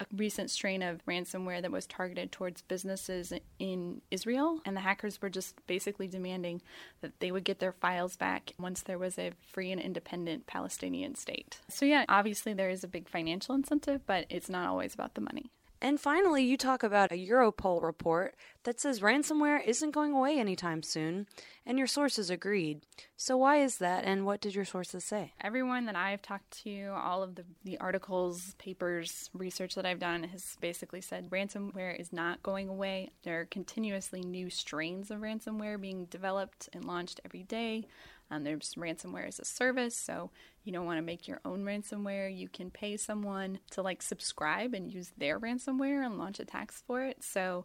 a 0.00 0.06
recent 0.16 0.50
strain 0.50 0.82
of 0.82 1.04
ransomware 1.06 1.60
that 1.60 1.72
was 1.72 1.86
targeted 1.86 2.30
towards 2.30 2.62
businesses 2.62 3.32
in 3.58 4.00
Israel, 4.10 4.60
and 4.64 4.76
the 4.76 4.80
hackers 4.80 5.20
were 5.20 5.28
just 5.28 5.56
basically 5.66 6.06
demanding 6.06 6.62
that 7.00 7.18
they 7.18 7.32
would 7.32 7.44
get 7.44 7.58
their 7.58 7.72
files 7.72 8.16
back 8.16 8.52
once 8.58 8.82
there 8.82 8.98
was 8.98 9.18
a 9.18 9.32
free 9.40 9.72
and 9.72 9.80
independent 9.80 10.46
Palestinian 10.46 11.16
state. 11.16 11.58
So, 11.68 11.84
yeah, 11.84 12.04
obviously 12.08 12.54
there 12.54 12.70
is 12.70 12.84
a 12.84 12.88
big 12.88 13.08
financial 13.08 13.54
incentive, 13.54 14.06
but 14.06 14.26
it's 14.30 14.48
not 14.48 14.68
always 14.68 14.94
about 14.94 15.14
the 15.14 15.20
money. 15.20 15.50
And 15.80 16.00
finally, 16.00 16.42
you 16.42 16.56
talk 16.56 16.82
about 16.82 17.12
a 17.12 17.28
Europol 17.28 17.82
report 17.82 18.34
that 18.64 18.80
says 18.80 19.00
ransomware 19.00 19.64
isn't 19.64 19.92
going 19.92 20.12
away 20.12 20.38
anytime 20.38 20.82
soon, 20.82 21.26
and 21.64 21.78
your 21.78 21.86
sources 21.86 22.30
agreed. 22.30 22.80
So, 23.16 23.36
why 23.36 23.58
is 23.58 23.78
that, 23.78 24.04
and 24.04 24.26
what 24.26 24.40
did 24.40 24.56
your 24.56 24.64
sources 24.64 25.04
say? 25.04 25.34
Everyone 25.40 25.86
that 25.86 25.94
I've 25.94 26.20
talked 26.20 26.62
to, 26.64 26.88
all 26.96 27.22
of 27.22 27.36
the, 27.36 27.44
the 27.64 27.78
articles, 27.78 28.54
papers, 28.58 29.30
research 29.32 29.76
that 29.76 29.86
I've 29.86 30.00
done 30.00 30.24
has 30.24 30.56
basically 30.60 31.00
said 31.00 31.30
ransomware 31.30 31.98
is 31.98 32.12
not 32.12 32.42
going 32.42 32.68
away. 32.68 33.10
There 33.22 33.40
are 33.40 33.44
continuously 33.44 34.22
new 34.22 34.50
strains 34.50 35.12
of 35.12 35.20
ransomware 35.20 35.80
being 35.80 36.06
developed 36.06 36.68
and 36.72 36.84
launched 36.84 37.20
every 37.24 37.44
day. 37.44 37.86
Um, 38.30 38.44
there's 38.44 38.74
ransomware 38.74 39.26
as 39.26 39.38
a 39.38 39.44
service, 39.44 39.96
so 39.96 40.30
you 40.64 40.72
don't 40.72 40.86
want 40.86 40.98
to 40.98 41.02
make 41.02 41.26
your 41.26 41.40
own 41.44 41.64
ransomware. 41.64 42.36
You 42.36 42.48
can 42.48 42.70
pay 42.70 42.96
someone 42.96 43.58
to 43.70 43.82
like 43.82 44.02
subscribe 44.02 44.74
and 44.74 44.92
use 44.92 45.12
their 45.16 45.40
ransomware 45.40 46.04
and 46.04 46.18
launch 46.18 46.40
attacks 46.40 46.82
for 46.86 47.02
it. 47.04 47.22
So 47.22 47.64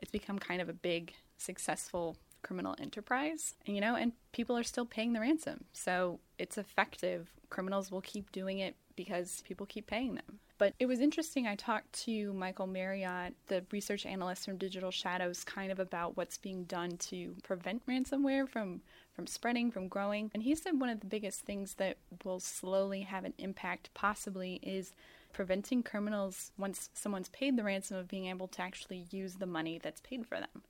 it's 0.00 0.10
become 0.10 0.38
kind 0.38 0.60
of 0.60 0.68
a 0.68 0.74
big, 0.74 1.14
successful 1.38 2.16
criminal 2.42 2.74
enterprise, 2.80 3.54
you 3.64 3.80
know, 3.80 3.94
and 3.94 4.12
people 4.32 4.56
are 4.56 4.64
still 4.64 4.84
paying 4.84 5.12
the 5.12 5.20
ransom. 5.20 5.64
So 5.72 6.20
it's 6.38 6.58
effective. 6.58 7.30
Criminals 7.48 7.90
will 7.90 8.00
keep 8.00 8.32
doing 8.32 8.58
it 8.58 8.76
because 8.96 9.42
people 9.46 9.64
keep 9.66 9.86
paying 9.86 10.14
them. 10.16 10.40
But 10.62 10.74
it 10.78 10.86
was 10.86 11.00
interesting. 11.00 11.48
I 11.48 11.56
talked 11.56 11.92
to 12.04 12.32
Michael 12.34 12.68
Marriott, 12.68 13.34
the 13.48 13.64
research 13.72 14.06
analyst 14.06 14.44
from 14.44 14.58
Digital 14.58 14.92
Shadows, 14.92 15.42
kind 15.42 15.72
of 15.72 15.80
about 15.80 16.16
what's 16.16 16.38
being 16.38 16.62
done 16.66 16.98
to 16.98 17.34
prevent 17.42 17.84
ransomware 17.84 18.48
from 18.48 18.80
from 19.12 19.26
spreading, 19.26 19.72
from 19.72 19.88
growing. 19.88 20.30
And 20.32 20.44
he 20.44 20.54
said 20.54 20.80
one 20.80 20.88
of 20.88 21.00
the 21.00 21.06
biggest 21.06 21.40
things 21.40 21.74
that 21.78 21.96
will 22.24 22.38
slowly 22.38 23.00
have 23.00 23.24
an 23.24 23.34
impact, 23.38 23.90
possibly, 23.92 24.60
is 24.62 24.92
preventing 25.32 25.82
criminals, 25.82 26.52
once 26.56 26.90
someone's 26.94 27.30
paid 27.30 27.56
the 27.56 27.64
ransom, 27.64 27.96
of 27.96 28.06
being 28.06 28.26
able 28.26 28.46
to 28.46 28.62
actually 28.62 29.06
use 29.10 29.34
the 29.34 29.46
money 29.46 29.80
that's 29.82 30.00
paid 30.02 30.24
for 30.28 30.38
them. 30.38 30.62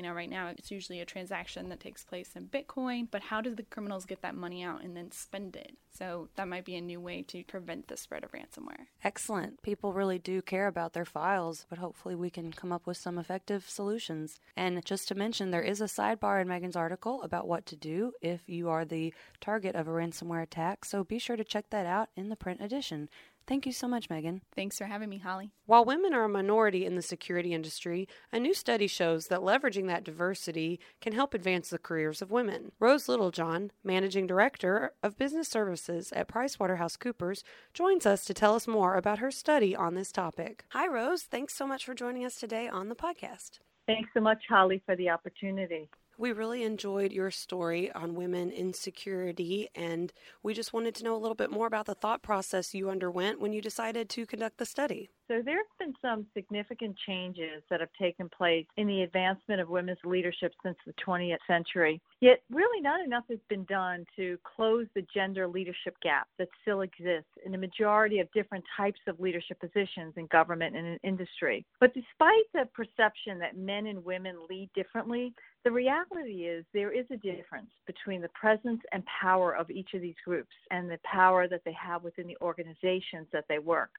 You 0.00 0.06
know, 0.06 0.14
right 0.14 0.30
now 0.30 0.48
it's 0.48 0.70
usually 0.70 1.00
a 1.00 1.04
transaction 1.04 1.68
that 1.68 1.78
takes 1.78 2.04
place 2.04 2.30
in 2.34 2.46
Bitcoin, 2.46 3.08
but 3.10 3.20
how 3.20 3.42
do 3.42 3.54
the 3.54 3.64
criminals 3.64 4.06
get 4.06 4.22
that 4.22 4.34
money 4.34 4.62
out 4.62 4.82
and 4.82 4.96
then 4.96 5.12
spend 5.12 5.56
it? 5.56 5.76
So 5.90 6.30
that 6.36 6.48
might 6.48 6.64
be 6.64 6.76
a 6.76 6.80
new 6.80 6.98
way 6.98 7.20
to 7.24 7.44
prevent 7.44 7.88
the 7.88 7.98
spread 7.98 8.24
of 8.24 8.32
ransomware. 8.32 8.86
Excellent. 9.04 9.60
People 9.60 9.92
really 9.92 10.18
do 10.18 10.40
care 10.40 10.68
about 10.68 10.94
their 10.94 11.04
files, 11.04 11.66
but 11.68 11.78
hopefully 11.78 12.14
we 12.14 12.30
can 12.30 12.50
come 12.50 12.72
up 12.72 12.86
with 12.86 12.96
some 12.96 13.18
effective 13.18 13.68
solutions. 13.68 14.40
And 14.56 14.82
just 14.86 15.06
to 15.08 15.14
mention, 15.14 15.50
there 15.50 15.60
is 15.60 15.82
a 15.82 15.84
sidebar 15.84 16.40
in 16.40 16.48
Megan's 16.48 16.76
article 16.76 17.20
about 17.22 17.46
what 17.46 17.66
to 17.66 17.76
do 17.76 18.12
if 18.22 18.48
you 18.48 18.70
are 18.70 18.86
the 18.86 19.12
target 19.38 19.74
of 19.74 19.86
a 19.86 19.90
ransomware 19.90 20.42
attack, 20.42 20.86
so 20.86 21.04
be 21.04 21.18
sure 21.18 21.36
to 21.36 21.44
check 21.44 21.68
that 21.68 21.84
out 21.84 22.08
in 22.16 22.30
the 22.30 22.36
print 22.36 22.62
edition. 22.62 23.10
Thank 23.46 23.66
you 23.66 23.72
so 23.72 23.88
much, 23.88 24.08
Megan. 24.08 24.42
Thanks 24.54 24.78
for 24.78 24.84
having 24.84 25.08
me, 25.08 25.18
Holly. 25.18 25.50
While 25.66 25.84
women 25.84 26.14
are 26.14 26.24
a 26.24 26.28
minority 26.28 26.86
in 26.86 26.94
the 26.94 27.02
security 27.02 27.52
industry, 27.52 28.06
a 28.32 28.38
new 28.38 28.54
study 28.54 28.86
shows 28.86 29.26
that 29.26 29.40
leveraging 29.40 29.88
that 29.88 30.04
diversity 30.04 30.78
can 31.00 31.12
help 31.12 31.34
advance 31.34 31.70
the 31.70 31.78
careers 31.78 32.22
of 32.22 32.30
women. 32.30 32.72
Rose 32.78 33.08
Littlejohn, 33.08 33.72
Managing 33.82 34.26
Director 34.26 34.92
of 35.02 35.18
Business 35.18 35.48
Services 35.48 36.12
at 36.12 36.28
PricewaterhouseCoopers, 36.28 37.42
joins 37.74 38.06
us 38.06 38.24
to 38.24 38.34
tell 38.34 38.54
us 38.54 38.68
more 38.68 38.94
about 38.94 39.18
her 39.18 39.30
study 39.30 39.74
on 39.74 39.94
this 39.94 40.12
topic. 40.12 40.64
Hi, 40.70 40.86
Rose. 40.86 41.22
Thanks 41.22 41.54
so 41.54 41.66
much 41.66 41.84
for 41.84 41.94
joining 41.94 42.24
us 42.24 42.36
today 42.36 42.68
on 42.68 42.88
the 42.88 42.94
podcast. 42.94 43.58
Thanks 43.86 44.10
so 44.14 44.20
much, 44.20 44.42
Holly, 44.48 44.80
for 44.86 44.94
the 44.94 45.10
opportunity. 45.10 45.88
We 46.20 46.32
really 46.32 46.64
enjoyed 46.64 47.12
your 47.12 47.30
story 47.30 47.90
on 47.92 48.14
women 48.14 48.50
in 48.50 48.74
security, 48.74 49.70
and 49.74 50.12
we 50.42 50.52
just 50.52 50.74
wanted 50.74 50.94
to 50.96 51.04
know 51.04 51.16
a 51.16 51.16
little 51.16 51.34
bit 51.34 51.50
more 51.50 51.66
about 51.66 51.86
the 51.86 51.94
thought 51.94 52.20
process 52.20 52.74
you 52.74 52.90
underwent 52.90 53.40
when 53.40 53.54
you 53.54 53.62
decided 53.62 54.10
to 54.10 54.26
conduct 54.26 54.58
the 54.58 54.66
study. 54.66 55.08
So, 55.30 55.42
there 55.44 55.58
have 55.58 55.78
been 55.78 55.94
some 56.02 56.26
significant 56.34 56.96
changes 57.06 57.62
that 57.70 57.78
have 57.78 57.90
taken 57.96 58.28
place 58.28 58.66
in 58.76 58.88
the 58.88 59.02
advancement 59.02 59.60
of 59.60 59.68
women's 59.68 60.00
leadership 60.04 60.52
since 60.60 60.76
the 60.84 60.92
20th 61.06 61.38
century. 61.46 62.00
Yet, 62.20 62.42
really, 62.50 62.80
not 62.80 63.00
enough 63.00 63.22
has 63.30 63.38
been 63.48 63.62
done 63.66 64.04
to 64.16 64.36
close 64.42 64.88
the 64.96 65.06
gender 65.14 65.46
leadership 65.46 65.94
gap 66.02 66.26
that 66.40 66.48
still 66.62 66.80
exists 66.80 67.30
in 67.46 67.54
a 67.54 67.58
majority 67.58 68.18
of 68.18 68.32
different 68.32 68.64
types 68.76 68.98
of 69.06 69.20
leadership 69.20 69.60
positions 69.60 70.14
in 70.16 70.26
government 70.32 70.74
and 70.74 70.84
in 70.84 70.98
industry. 71.04 71.64
But 71.78 71.94
despite 71.94 72.50
the 72.52 72.68
perception 72.74 73.38
that 73.38 73.56
men 73.56 73.86
and 73.86 74.04
women 74.04 74.34
lead 74.50 74.68
differently, 74.74 75.32
the 75.62 75.70
reality 75.70 76.48
is 76.48 76.64
there 76.74 76.90
is 76.90 77.06
a 77.12 77.16
difference 77.18 77.70
between 77.86 78.20
the 78.20 78.30
presence 78.30 78.80
and 78.90 79.04
power 79.20 79.54
of 79.54 79.70
each 79.70 79.94
of 79.94 80.00
these 80.00 80.16
groups 80.24 80.56
and 80.72 80.90
the 80.90 80.98
power 81.04 81.46
that 81.46 81.62
they 81.64 81.76
have 81.80 82.02
within 82.02 82.26
the 82.26 82.36
organizations 82.40 83.28
that 83.32 83.44
they 83.48 83.60
work. 83.60 83.90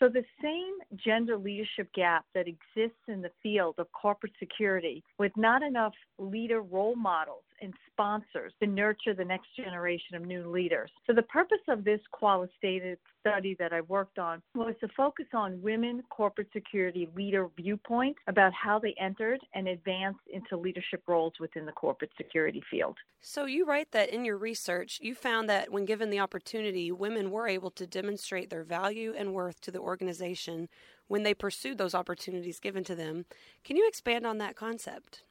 So, 0.00 0.08
the 0.08 0.24
same 0.42 0.72
gender 0.96 1.36
leadership 1.36 1.92
gap 1.92 2.24
that 2.34 2.48
exists 2.48 3.02
in 3.06 3.20
the 3.20 3.30
field 3.42 3.74
of 3.76 3.86
corporate 3.92 4.32
security, 4.38 5.04
with 5.18 5.32
not 5.36 5.62
enough 5.62 5.92
leader 6.18 6.62
role 6.62 6.96
models 6.96 7.44
and 7.60 7.74
sponsors 7.92 8.52
to 8.60 8.66
nurture 8.66 9.14
the 9.14 9.24
next 9.24 9.48
generation 9.56 10.16
of 10.16 10.22
new 10.22 10.50
leaders. 10.50 10.90
So, 11.06 11.12
the 11.12 11.22
purpose 11.22 11.60
of 11.68 11.84
this 11.84 12.00
qualitative 12.12 12.98
study 13.20 13.54
that 13.58 13.72
I 13.72 13.82
worked 13.82 14.18
on 14.18 14.42
was 14.54 14.74
to 14.80 14.88
focus 14.96 15.26
on 15.34 15.60
women 15.60 16.02
corporate 16.10 16.48
security 16.52 17.08
leader 17.14 17.48
viewpoints 17.56 18.20
about 18.26 18.52
how 18.52 18.78
they 18.78 18.94
entered 19.00 19.40
and 19.54 19.68
advanced 19.68 20.20
into 20.32 20.56
leadership 20.56 21.02
roles 21.06 21.34
within 21.38 21.66
the 21.66 21.72
corporate 21.72 22.12
security 22.16 22.62
field. 22.70 22.96
So, 23.20 23.44
you 23.44 23.66
write 23.66 23.92
that 23.92 24.10
in 24.10 24.24
your 24.24 24.38
research, 24.38 24.98
you 25.02 25.14
found 25.14 25.48
that 25.50 25.70
when 25.70 25.84
given 25.84 26.10
the 26.10 26.20
opportunity, 26.20 26.90
women 26.90 27.30
were 27.30 27.48
able 27.48 27.70
to 27.72 27.86
demonstrate 27.86 28.50
their 28.50 28.64
value 28.64 29.14
and 29.16 29.34
worth 29.34 29.60
to 29.62 29.70
the 29.70 29.80
organization 29.80 30.68
when 31.08 31.24
they 31.24 31.34
pursued 31.34 31.76
those 31.76 31.94
opportunities 31.94 32.60
given 32.60 32.84
to 32.84 32.94
them. 32.94 33.26
Can 33.64 33.76
you 33.76 33.86
expand 33.88 34.26
on 34.26 34.38
that 34.38 34.56
concept? 34.56 35.24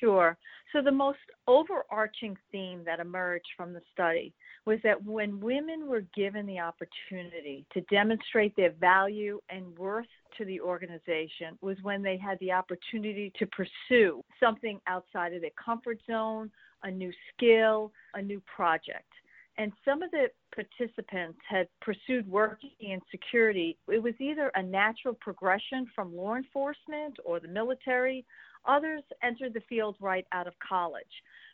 Sure. 0.00 0.36
So, 0.72 0.80
the 0.80 0.90
most 0.90 1.18
overarching 1.46 2.36
theme 2.50 2.82
that 2.86 2.98
emerged 2.98 3.48
from 3.56 3.72
the 3.72 3.82
study 3.92 4.32
was 4.64 4.78
that 4.84 5.04
when 5.04 5.40
women 5.40 5.86
were 5.86 6.04
given 6.14 6.46
the 6.46 6.60
opportunity 6.60 7.66
to 7.74 7.82
demonstrate 7.82 8.56
their 8.56 8.72
value 8.72 9.38
and 9.50 9.76
worth 9.76 10.06
to 10.38 10.44
the 10.46 10.60
organization 10.60 11.58
was 11.60 11.76
when 11.82 12.02
they 12.02 12.16
had 12.16 12.38
the 12.40 12.52
opportunity 12.52 13.32
to 13.38 13.46
pursue 13.46 14.24
something 14.40 14.80
outside 14.86 15.34
of 15.34 15.42
their 15.42 15.50
comfort 15.62 15.98
zone, 16.10 16.50
a 16.84 16.90
new 16.90 17.12
skill, 17.34 17.92
a 18.14 18.22
new 18.22 18.40
project. 18.54 19.11
And 19.62 19.72
some 19.84 20.02
of 20.02 20.10
the 20.10 20.26
participants 20.52 21.38
had 21.48 21.68
pursued 21.80 22.28
working 22.28 22.72
in 22.80 23.00
security. 23.12 23.78
It 23.86 24.02
was 24.02 24.14
either 24.18 24.50
a 24.56 24.62
natural 24.62 25.14
progression 25.14 25.86
from 25.94 26.16
law 26.16 26.34
enforcement 26.34 27.16
or 27.24 27.38
the 27.38 27.46
military 27.46 28.24
Others 28.64 29.02
entered 29.22 29.54
the 29.54 29.62
field 29.68 29.96
right 30.00 30.26
out 30.32 30.46
of 30.46 30.54
college. 30.66 31.04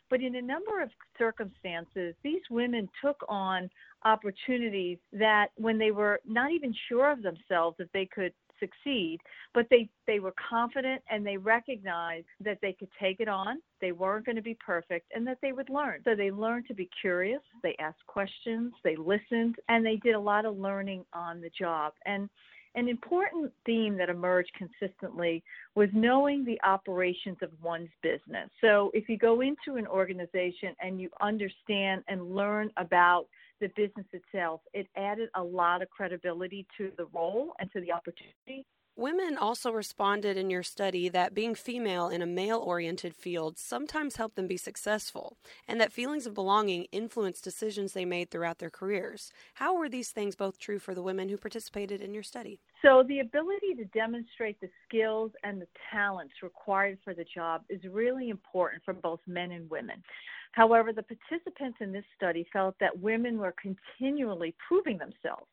But 0.09 0.21
in 0.21 0.35
a 0.35 0.41
number 0.41 0.81
of 0.81 0.89
circumstances, 1.17 2.15
these 2.23 2.41
women 2.49 2.89
took 3.03 3.23
on 3.27 3.69
opportunities 4.05 4.97
that 5.13 5.47
when 5.55 5.77
they 5.77 5.91
were 5.91 6.19
not 6.25 6.51
even 6.51 6.73
sure 6.87 7.11
of 7.11 7.21
themselves 7.21 7.77
if 7.79 7.91
they 7.91 8.05
could 8.05 8.33
succeed, 8.59 9.19
but 9.53 9.67
they, 9.69 9.89
they 10.07 10.19
were 10.19 10.33
confident 10.49 11.01
and 11.09 11.25
they 11.25 11.37
recognized 11.37 12.27
that 12.43 12.59
they 12.61 12.73
could 12.73 12.89
take 13.01 13.19
it 13.19 13.27
on, 13.27 13.61
they 13.81 13.91
weren't 13.91 14.25
going 14.25 14.35
to 14.35 14.41
be 14.41 14.57
perfect, 14.65 15.11
and 15.13 15.25
that 15.27 15.37
they 15.41 15.51
would 15.51 15.69
learn. 15.69 16.01
So 16.03 16.15
they 16.15 16.31
learned 16.31 16.67
to 16.67 16.73
be 16.73 16.89
curious, 17.01 17.41
they 17.63 17.75
asked 17.79 18.05
questions, 18.07 18.73
they 18.83 18.95
listened, 18.95 19.55
and 19.67 19.85
they 19.85 19.97
did 19.97 20.15
a 20.15 20.19
lot 20.19 20.45
of 20.45 20.57
learning 20.57 21.05
on 21.13 21.41
the 21.41 21.51
job. 21.57 21.93
And 22.05 22.29
an 22.75 22.87
important 22.87 23.51
theme 23.65 23.97
that 23.97 24.09
emerged 24.09 24.51
consistently 24.57 25.43
was 25.75 25.89
knowing 25.93 26.45
the 26.45 26.59
operations 26.63 27.37
of 27.41 27.49
one's 27.61 27.89
business. 28.03 28.49
So, 28.61 28.91
if 28.93 29.09
you 29.09 29.17
go 29.17 29.41
into 29.41 29.77
an 29.77 29.87
organization 29.87 30.75
and 30.79 31.01
you 31.01 31.09
understand 31.19 32.03
and 32.07 32.35
learn 32.35 32.69
about 32.77 33.25
the 33.59 33.67
business 33.75 34.05
itself, 34.13 34.61
it 34.73 34.87
added 34.95 35.29
a 35.35 35.43
lot 35.43 35.81
of 35.81 35.89
credibility 35.89 36.65
to 36.77 36.91
the 36.97 37.05
role 37.13 37.53
and 37.59 37.71
to 37.71 37.81
the 37.81 37.91
opportunity 37.91 38.65
Women 38.99 39.37
also 39.37 39.71
responded 39.71 40.35
in 40.35 40.49
your 40.49 40.61
study 40.61 41.07
that 41.07 41.33
being 41.33 41.55
female 41.55 42.09
in 42.09 42.21
a 42.21 42.25
male 42.25 42.59
oriented 42.59 43.15
field 43.15 43.57
sometimes 43.57 44.17
helped 44.17 44.35
them 44.35 44.45
be 44.45 44.57
successful, 44.57 45.37
and 45.69 45.79
that 45.79 45.93
feelings 45.93 46.27
of 46.27 46.33
belonging 46.33 46.85
influenced 46.91 47.41
decisions 47.41 47.93
they 47.93 48.03
made 48.03 48.29
throughout 48.29 48.59
their 48.59 48.69
careers. 48.69 49.31
How 49.53 49.73
were 49.73 49.87
these 49.87 50.09
things 50.09 50.35
both 50.35 50.59
true 50.59 50.79
for 50.79 50.93
the 50.93 51.01
women 51.01 51.29
who 51.29 51.37
participated 51.37 52.01
in 52.01 52.13
your 52.13 52.23
study? 52.23 52.59
So, 52.81 53.05
the 53.07 53.21
ability 53.21 53.73
to 53.77 53.85
demonstrate 53.85 54.59
the 54.59 54.69
skills 54.85 55.31
and 55.45 55.61
the 55.61 55.67
talents 55.89 56.33
required 56.43 56.97
for 57.01 57.13
the 57.13 57.23
job 57.23 57.61
is 57.69 57.79
really 57.89 58.27
important 58.27 58.83
for 58.83 58.93
both 58.93 59.21
men 59.25 59.51
and 59.51 59.69
women. 59.69 60.03
However, 60.51 60.91
the 60.91 61.03
participants 61.03 61.77
in 61.79 61.93
this 61.93 62.03
study 62.17 62.45
felt 62.51 62.75
that 62.81 62.99
women 62.99 63.37
were 63.37 63.55
continually 63.61 64.53
proving 64.67 64.97
themselves 64.97 65.47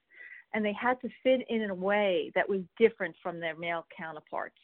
and 0.56 0.64
they 0.64 0.72
had 0.72 0.98
to 1.02 1.08
fit 1.22 1.42
in 1.50 1.60
in 1.60 1.68
a 1.68 1.74
way 1.74 2.32
that 2.34 2.48
was 2.48 2.60
different 2.78 3.14
from 3.22 3.38
their 3.38 3.54
male 3.54 3.84
counterparts. 3.94 4.56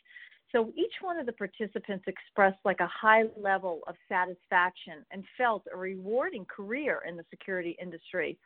So 0.50 0.72
each 0.74 0.94
one 1.02 1.18
of 1.18 1.26
the 1.26 1.33
participants 1.33 2.07
expressed 2.07 2.59
like 2.64 2.81
a 2.81 2.87
high 2.87 3.24
level 3.38 3.81
of 3.87 3.94
satisfaction 4.09 5.05
and 5.11 5.22
felt 5.37 5.64
a 5.70 5.76
rewarding 5.76 6.46
career 6.46 7.02
in 7.07 7.14
the 7.14 7.26
security 7.28 7.76
industry. 7.81 8.38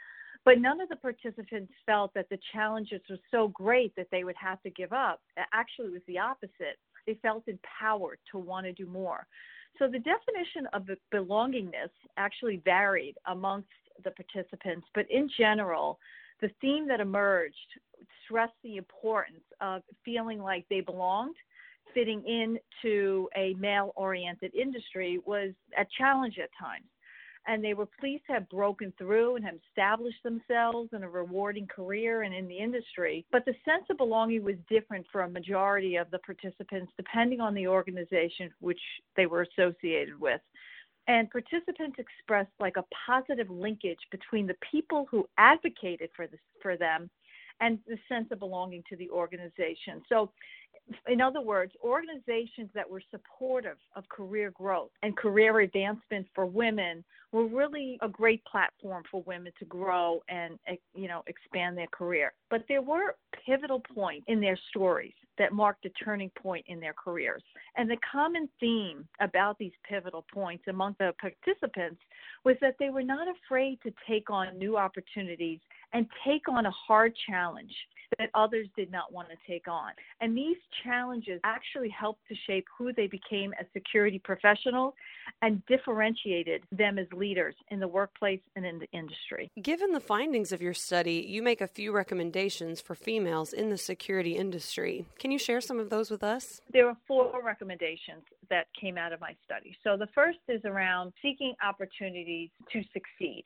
But 0.45 0.59
none 0.59 0.81
of 0.81 0.89
the 0.89 0.97
participants 0.97 1.73
felt 1.87 2.13
that 2.15 2.29
the 2.31 2.39
challenges 2.53 3.01
were 3.09 3.19
so 3.31 3.47
great 3.49 3.95
that 3.95 4.09
they 4.11 4.25
would 4.25 4.37
have 4.37 4.61
to 4.63 4.71
give 4.71 4.93
up. 4.93 5.21
Actually, 5.55 5.89
it 5.89 5.93
was 5.93 6.03
the 6.09 6.19
opposite. 6.19 6.79
They 7.07 7.15
felt 7.23 7.45
empowered 7.47 8.19
to 8.33 8.39
want 8.39 8.67
to 8.67 8.73
do 8.73 8.87
more. 8.87 9.25
So 9.79 9.87
the 9.87 10.01
definition 10.01 10.67
of 10.73 10.89
belongingness 11.15 11.91
actually 12.17 12.61
varied 12.65 13.15
amongst 13.27 13.69
the 14.03 14.11
participants, 14.11 14.89
but 14.97 15.09
in 15.13 15.31
general, 15.39 16.01
the 16.41 16.51
theme 16.61 16.87
that 16.89 17.01
emerged 17.01 17.55
stressed 18.25 18.53
the 18.63 18.77
importance 18.77 19.45
of 19.61 19.83
feeling 20.05 20.41
like 20.41 20.67
they 20.69 20.81
belonged 20.81 21.37
fitting 21.95 22.23
into 22.27 23.29
a 23.37 23.55
male 23.55 23.93
oriented 23.97 24.55
industry 24.55 25.19
was 25.25 25.53
a 25.79 25.87
challenge 25.97 26.39
at 26.39 26.51
times. 26.61 26.85
And 27.49 27.65
they 27.65 27.75
were 27.75 27.87
pleased 28.01 28.25
to 28.27 28.33
have 28.33 28.49
broken 28.51 28.93
through 28.99 29.37
and 29.37 29.45
have 29.45 29.55
established 29.69 30.23
themselves 30.25 30.91
in 30.93 31.05
a 31.05 31.09
rewarding 31.09 31.67
career 31.69 32.23
and 32.23 32.35
in 32.35 32.49
the 32.49 32.59
industry. 32.59 33.25
But 33.31 33.45
the 33.45 33.55
sense 33.65 33.85
of 33.89 33.99
belonging 33.99 34.43
was 34.43 34.57
different 34.69 35.07
for 35.13 35.23
a 35.23 35.31
majority 35.31 35.95
of 35.95 36.11
the 36.11 36.19
participants, 36.19 36.93
depending 36.97 37.41
on 37.41 37.55
the 37.55 37.69
organization 37.69 38.51
which 38.61 38.81
they 39.17 39.27
were 39.27 39.43
associated 39.43 40.21
with 40.21 40.41
and 41.09 41.31
participants 41.31 41.99
expressed 41.99 42.51
like 42.61 42.77
a 42.77 42.85
positive 43.07 43.49
linkage 43.51 43.99
between 44.11 44.47
the 44.47 44.57
people 44.71 45.07
who 45.11 45.29
advocated 45.39 46.11
for 46.17 46.27
this 46.27 46.41
for 46.63 46.77
them 46.77 47.09
and 47.61 47.79
the 47.87 47.99
sense 48.09 48.29
of 48.31 48.39
belonging 48.39 48.83
to 48.89 48.97
the 48.97 49.09
organization. 49.11 50.03
So 50.09 50.31
in 51.09 51.21
other 51.21 51.41
words, 51.41 51.73
organizations 51.83 52.71
that 52.75 52.89
were 52.89 53.03
supportive 53.11 53.77
of 53.97 54.09
career 54.09 54.53
growth 54.53 54.91
and 55.03 55.17
career 55.17 55.61
advancement 55.61 56.27
for 56.35 56.47
women 56.47 57.05
were 57.33 57.47
really 57.47 57.99
a 58.03 58.09
great 58.09 58.45
platform 58.45 59.03
for 59.11 59.23
women 59.25 59.53
to 59.59 59.65
grow 59.65 60.23
and 60.29 60.59
you 60.95 61.09
know 61.09 61.23
expand 61.27 61.77
their 61.77 61.89
career. 61.89 62.33
But 62.51 62.65
there 62.69 62.83
were 62.83 63.17
pivotal 63.45 63.81
points 63.95 64.27
in 64.29 64.41
their 64.41 64.59
stories 64.71 65.15
that 65.39 65.53
marked 65.53 65.85
a 65.85 65.91
turning 65.91 66.31
point 66.31 66.65
in 66.69 66.81
their 66.81 66.95
careers. 66.95 67.43
And 67.77 67.91
the 67.91 67.99
common 68.11 68.49
theme 68.59 69.07
about 69.21 69.59
these 69.59 69.73
pivotal 69.89 70.25
points 70.33 70.65
among 70.69 70.97
the 70.99 71.13
participants 71.21 72.01
was 72.45 72.57
that 72.61 72.77
they 72.79 72.91
were 72.91 73.03
not 73.03 73.27
afraid 73.29 73.79
to 73.83 73.93
take 74.09 74.31
on 74.31 74.57
new 74.57 74.77
opportunities 74.77 75.61
and 75.93 76.07
take 76.27 76.49
on 76.49 76.67
a 76.67 76.71
hard 76.71 77.13
challenge 77.29 77.75
that 78.19 78.31
others 78.35 78.67
did 78.77 78.91
not 78.91 79.13
want 79.13 79.29
to 79.29 79.37
take 79.47 79.69
on. 79.69 79.93
And 80.21 80.37
these 80.37 80.57
challenges 80.85 81.41
actually 81.45 81.89
helped 81.89 82.27
to 82.29 82.35
shape 82.47 82.67
who 82.77 82.93
they 82.93 83.07
became 83.07 83.53
as 83.59 83.67
security 83.73 84.19
professionals 84.19 84.95
and 85.43 85.65
differentiated 85.67 86.63
them 86.73 86.99
as 86.99 87.07
leaders 87.13 87.55
in 87.71 87.81
the 87.81 87.89
workplace 87.89 88.41
and 88.55 88.65
in 88.65 88.79
the 88.79 88.89
industry. 88.93 89.51
Given 89.61 89.93
the 89.93 90.01
findings 90.01 90.53
of 90.53 90.63
your 90.63 90.75
study, 90.75 91.25
you 91.29 91.43
make 91.43 91.61
a 91.61 91.67
few 91.67 91.93
recommendations 91.93 92.81
for 92.81 92.95
females 92.95 93.53
in 93.53 93.71
the 93.71 93.79
security 93.79 94.37
industry. 94.37 95.07
Can 95.19 95.31
you 95.31 95.39
share 95.39 95.61
some 95.61 95.79
of 95.79 95.91
those 95.91 96.11
with 96.11 96.23
us? 96.23 96.61
There 96.73 96.89
are 96.89 96.97
four 97.07 97.43
recommendations 97.45 98.23
that 98.51 98.67
came 98.81 98.97
out 98.97 99.13
of 99.13 99.21
my 99.21 99.35
study. 99.45 99.77
So 99.83 99.97
the 99.97 100.09
first 100.15 100.39
is 100.49 100.61
around 100.65 101.13
seeking 101.23 101.55
opportunities 101.65 102.51
to 102.73 102.83
succeed. 102.93 103.45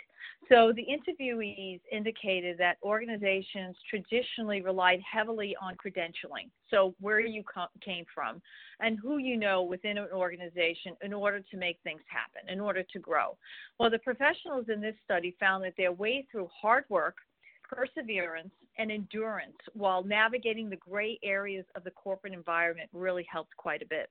So 0.49 0.73
the 0.75 0.85
interviewees 0.85 1.81
indicated 1.93 2.59
that 2.59 2.77
organizations 2.83 3.77
traditionally 3.89 4.50
relied 4.59 5.01
heavily 5.11 5.57
on 5.63 5.77
credentialing. 5.77 6.51
So 6.71 6.95
where 7.01 7.21
you 7.21 7.45
came 7.85 8.05
from 8.13 8.43
and 8.81 8.99
who 8.99 9.19
you 9.19 9.37
know 9.37 9.63
within 9.63 9.99
an 9.99 10.09
organization 10.13 10.97
in 11.03 11.13
order 11.13 11.41
to 11.41 11.57
make 11.57 11.79
things 11.85 12.01
happen, 12.09 12.53
in 12.53 12.61
order 12.61 12.83
to 12.83 12.99
grow. 12.99 13.37
Well, 13.79 13.91
the 13.91 13.99
professionals 13.99 14.67
in 14.73 14.81
this 14.81 14.97
study 15.05 15.37
found 15.39 15.65
that 15.65 15.75
their 15.77 15.93
way 15.93 16.27
through 16.31 16.49
hard 16.61 16.85
work, 16.89 17.17
perseverance, 17.63 18.53
and 18.79 18.91
endurance 18.91 19.57
while 19.75 20.03
navigating 20.03 20.71
the 20.71 20.77
gray 20.77 21.19
areas 21.23 21.65
of 21.77 21.85
the 21.85 21.91
corporate 21.93 22.33
environment 22.33 22.89
really 22.93 23.27
helped 23.31 23.57
quite 23.57 23.83
a 23.83 23.87
bit. 23.87 24.11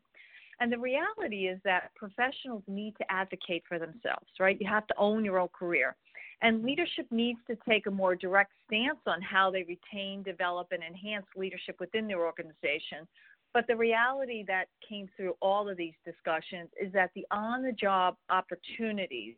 And 0.61 0.71
the 0.71 0.77
reality 0.77 1.47
is 1.47 1.59
that 1.63 1.91
professionals 1.95 2.63
need 2.67 2.93
to 2.97 3.11
advocate 3.11 3.63
for 3.67 3.79
themselves, 3.79 4.27
right? 4.39 4.57
You 4.59 4.67
have 4.67 4.87
to 4.87 4.93
own 4.97 5.23
your 5.23 5.39
own 5.39 5.47
career. 5.49 5.95
And 6.41 6.63
leadership 6.63 7.05
needs 7.11 7.39
to 7.47 7.57
take 7.67 7.85
a 7.85 7.91
more 7.91 8.15
direct 8.15 8.53
stance 8.65 8.99
on 9.05 9.21
how 9.21 9.51
they 9.51 9.63
retain, 9.63 10.23
develop, 10.23 10.67
and 10.71 10.81
enhance 10.81 11.25
leadership 11.35 11.77
within 11.79 12.07
their 12.07 12.25
organization. 12.25 13.07
But 13.53 13.67
the 13.67 13.75
reality 13.75 14.45
that 14.47 14.65
came 14.87 15.09
through 15.17 15.33
all 15.41 15.67
of 15.67 15.75
these 15.75 15.95
discussions 16.05 16.69
is 16.79 16.93
that 16.93 17.11
the 17.15 17.25
on 17.31 17.63
the 17.63 17.71
job 17.71 18.15
opportunities 18.29 19.35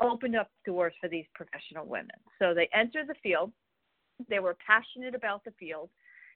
opened 0.00 0.36
up 0.36 0.50
doors 0.64 0.92
for 1.00 1.08
these 1.08 1.24
professional 1.34 1.86
women. 1.86 2.16
So 2.38 2.54
they 2.54 2.68
entered 2.72 3.08
the 3.08 3.14
field, 3.22 3.50
they 4.28 4.38
were 4.38 4.56
passionate 4.64 5.14
about 5.14 5.44
the 5.44 5.52
field, 5.58 5.88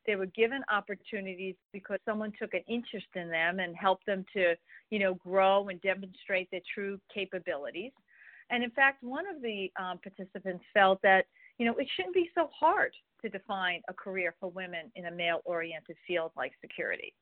they 0.06 0.16
were 0.16 0.26
given 0.26 0.62
opportunities 0.72 1.54
because 1.72 1.98
someone 2.04 2.32
took 2.40 2.54
an 2.54 2.62
interest 2.66 3.06
in 3.14 3.28
them 3.28 3.60
and 3.60 3.76
helped 3.76 4.06
them 4.06 4.24
to, 4.32 4.54
you 4.90 4.98
know, 4.98 5.14
grow 5.14 5.68
and 5.68 5.80
demonstrate 5.80 6.50
their 6.50 6.60
true 6.74 6.98
capabilities. 7.12 7.92
And 8.50 8.62
in 8.62 8.70
fact, 8.70 9.02
one 9.02 9.24
of 9.26 9.42
the 9.42 9.70
um, 9.80 9.98
participants 9.98 10.64
felt 10.74 11.00
that, 11.02 11.26
you 11.58 11.66
know, 11.66 11.74
it 11.76 11.88
shouldn't 11.96 12.14
be 12.14 12.30
so 12.34 12.48
hard 12.58 12.92
to 13.22 13.28
define 13.28 13.80
a 13.88 13.94
career 13.94 14.34
for 14.40 14.50
women 14.50 14.90
in 14.96 15.06
a 15.06 15.10
male 15.10 15.40
oriented 15.44 15.96
field 16.06 16.32
like 16.36 16.52
security. 16.60 17.14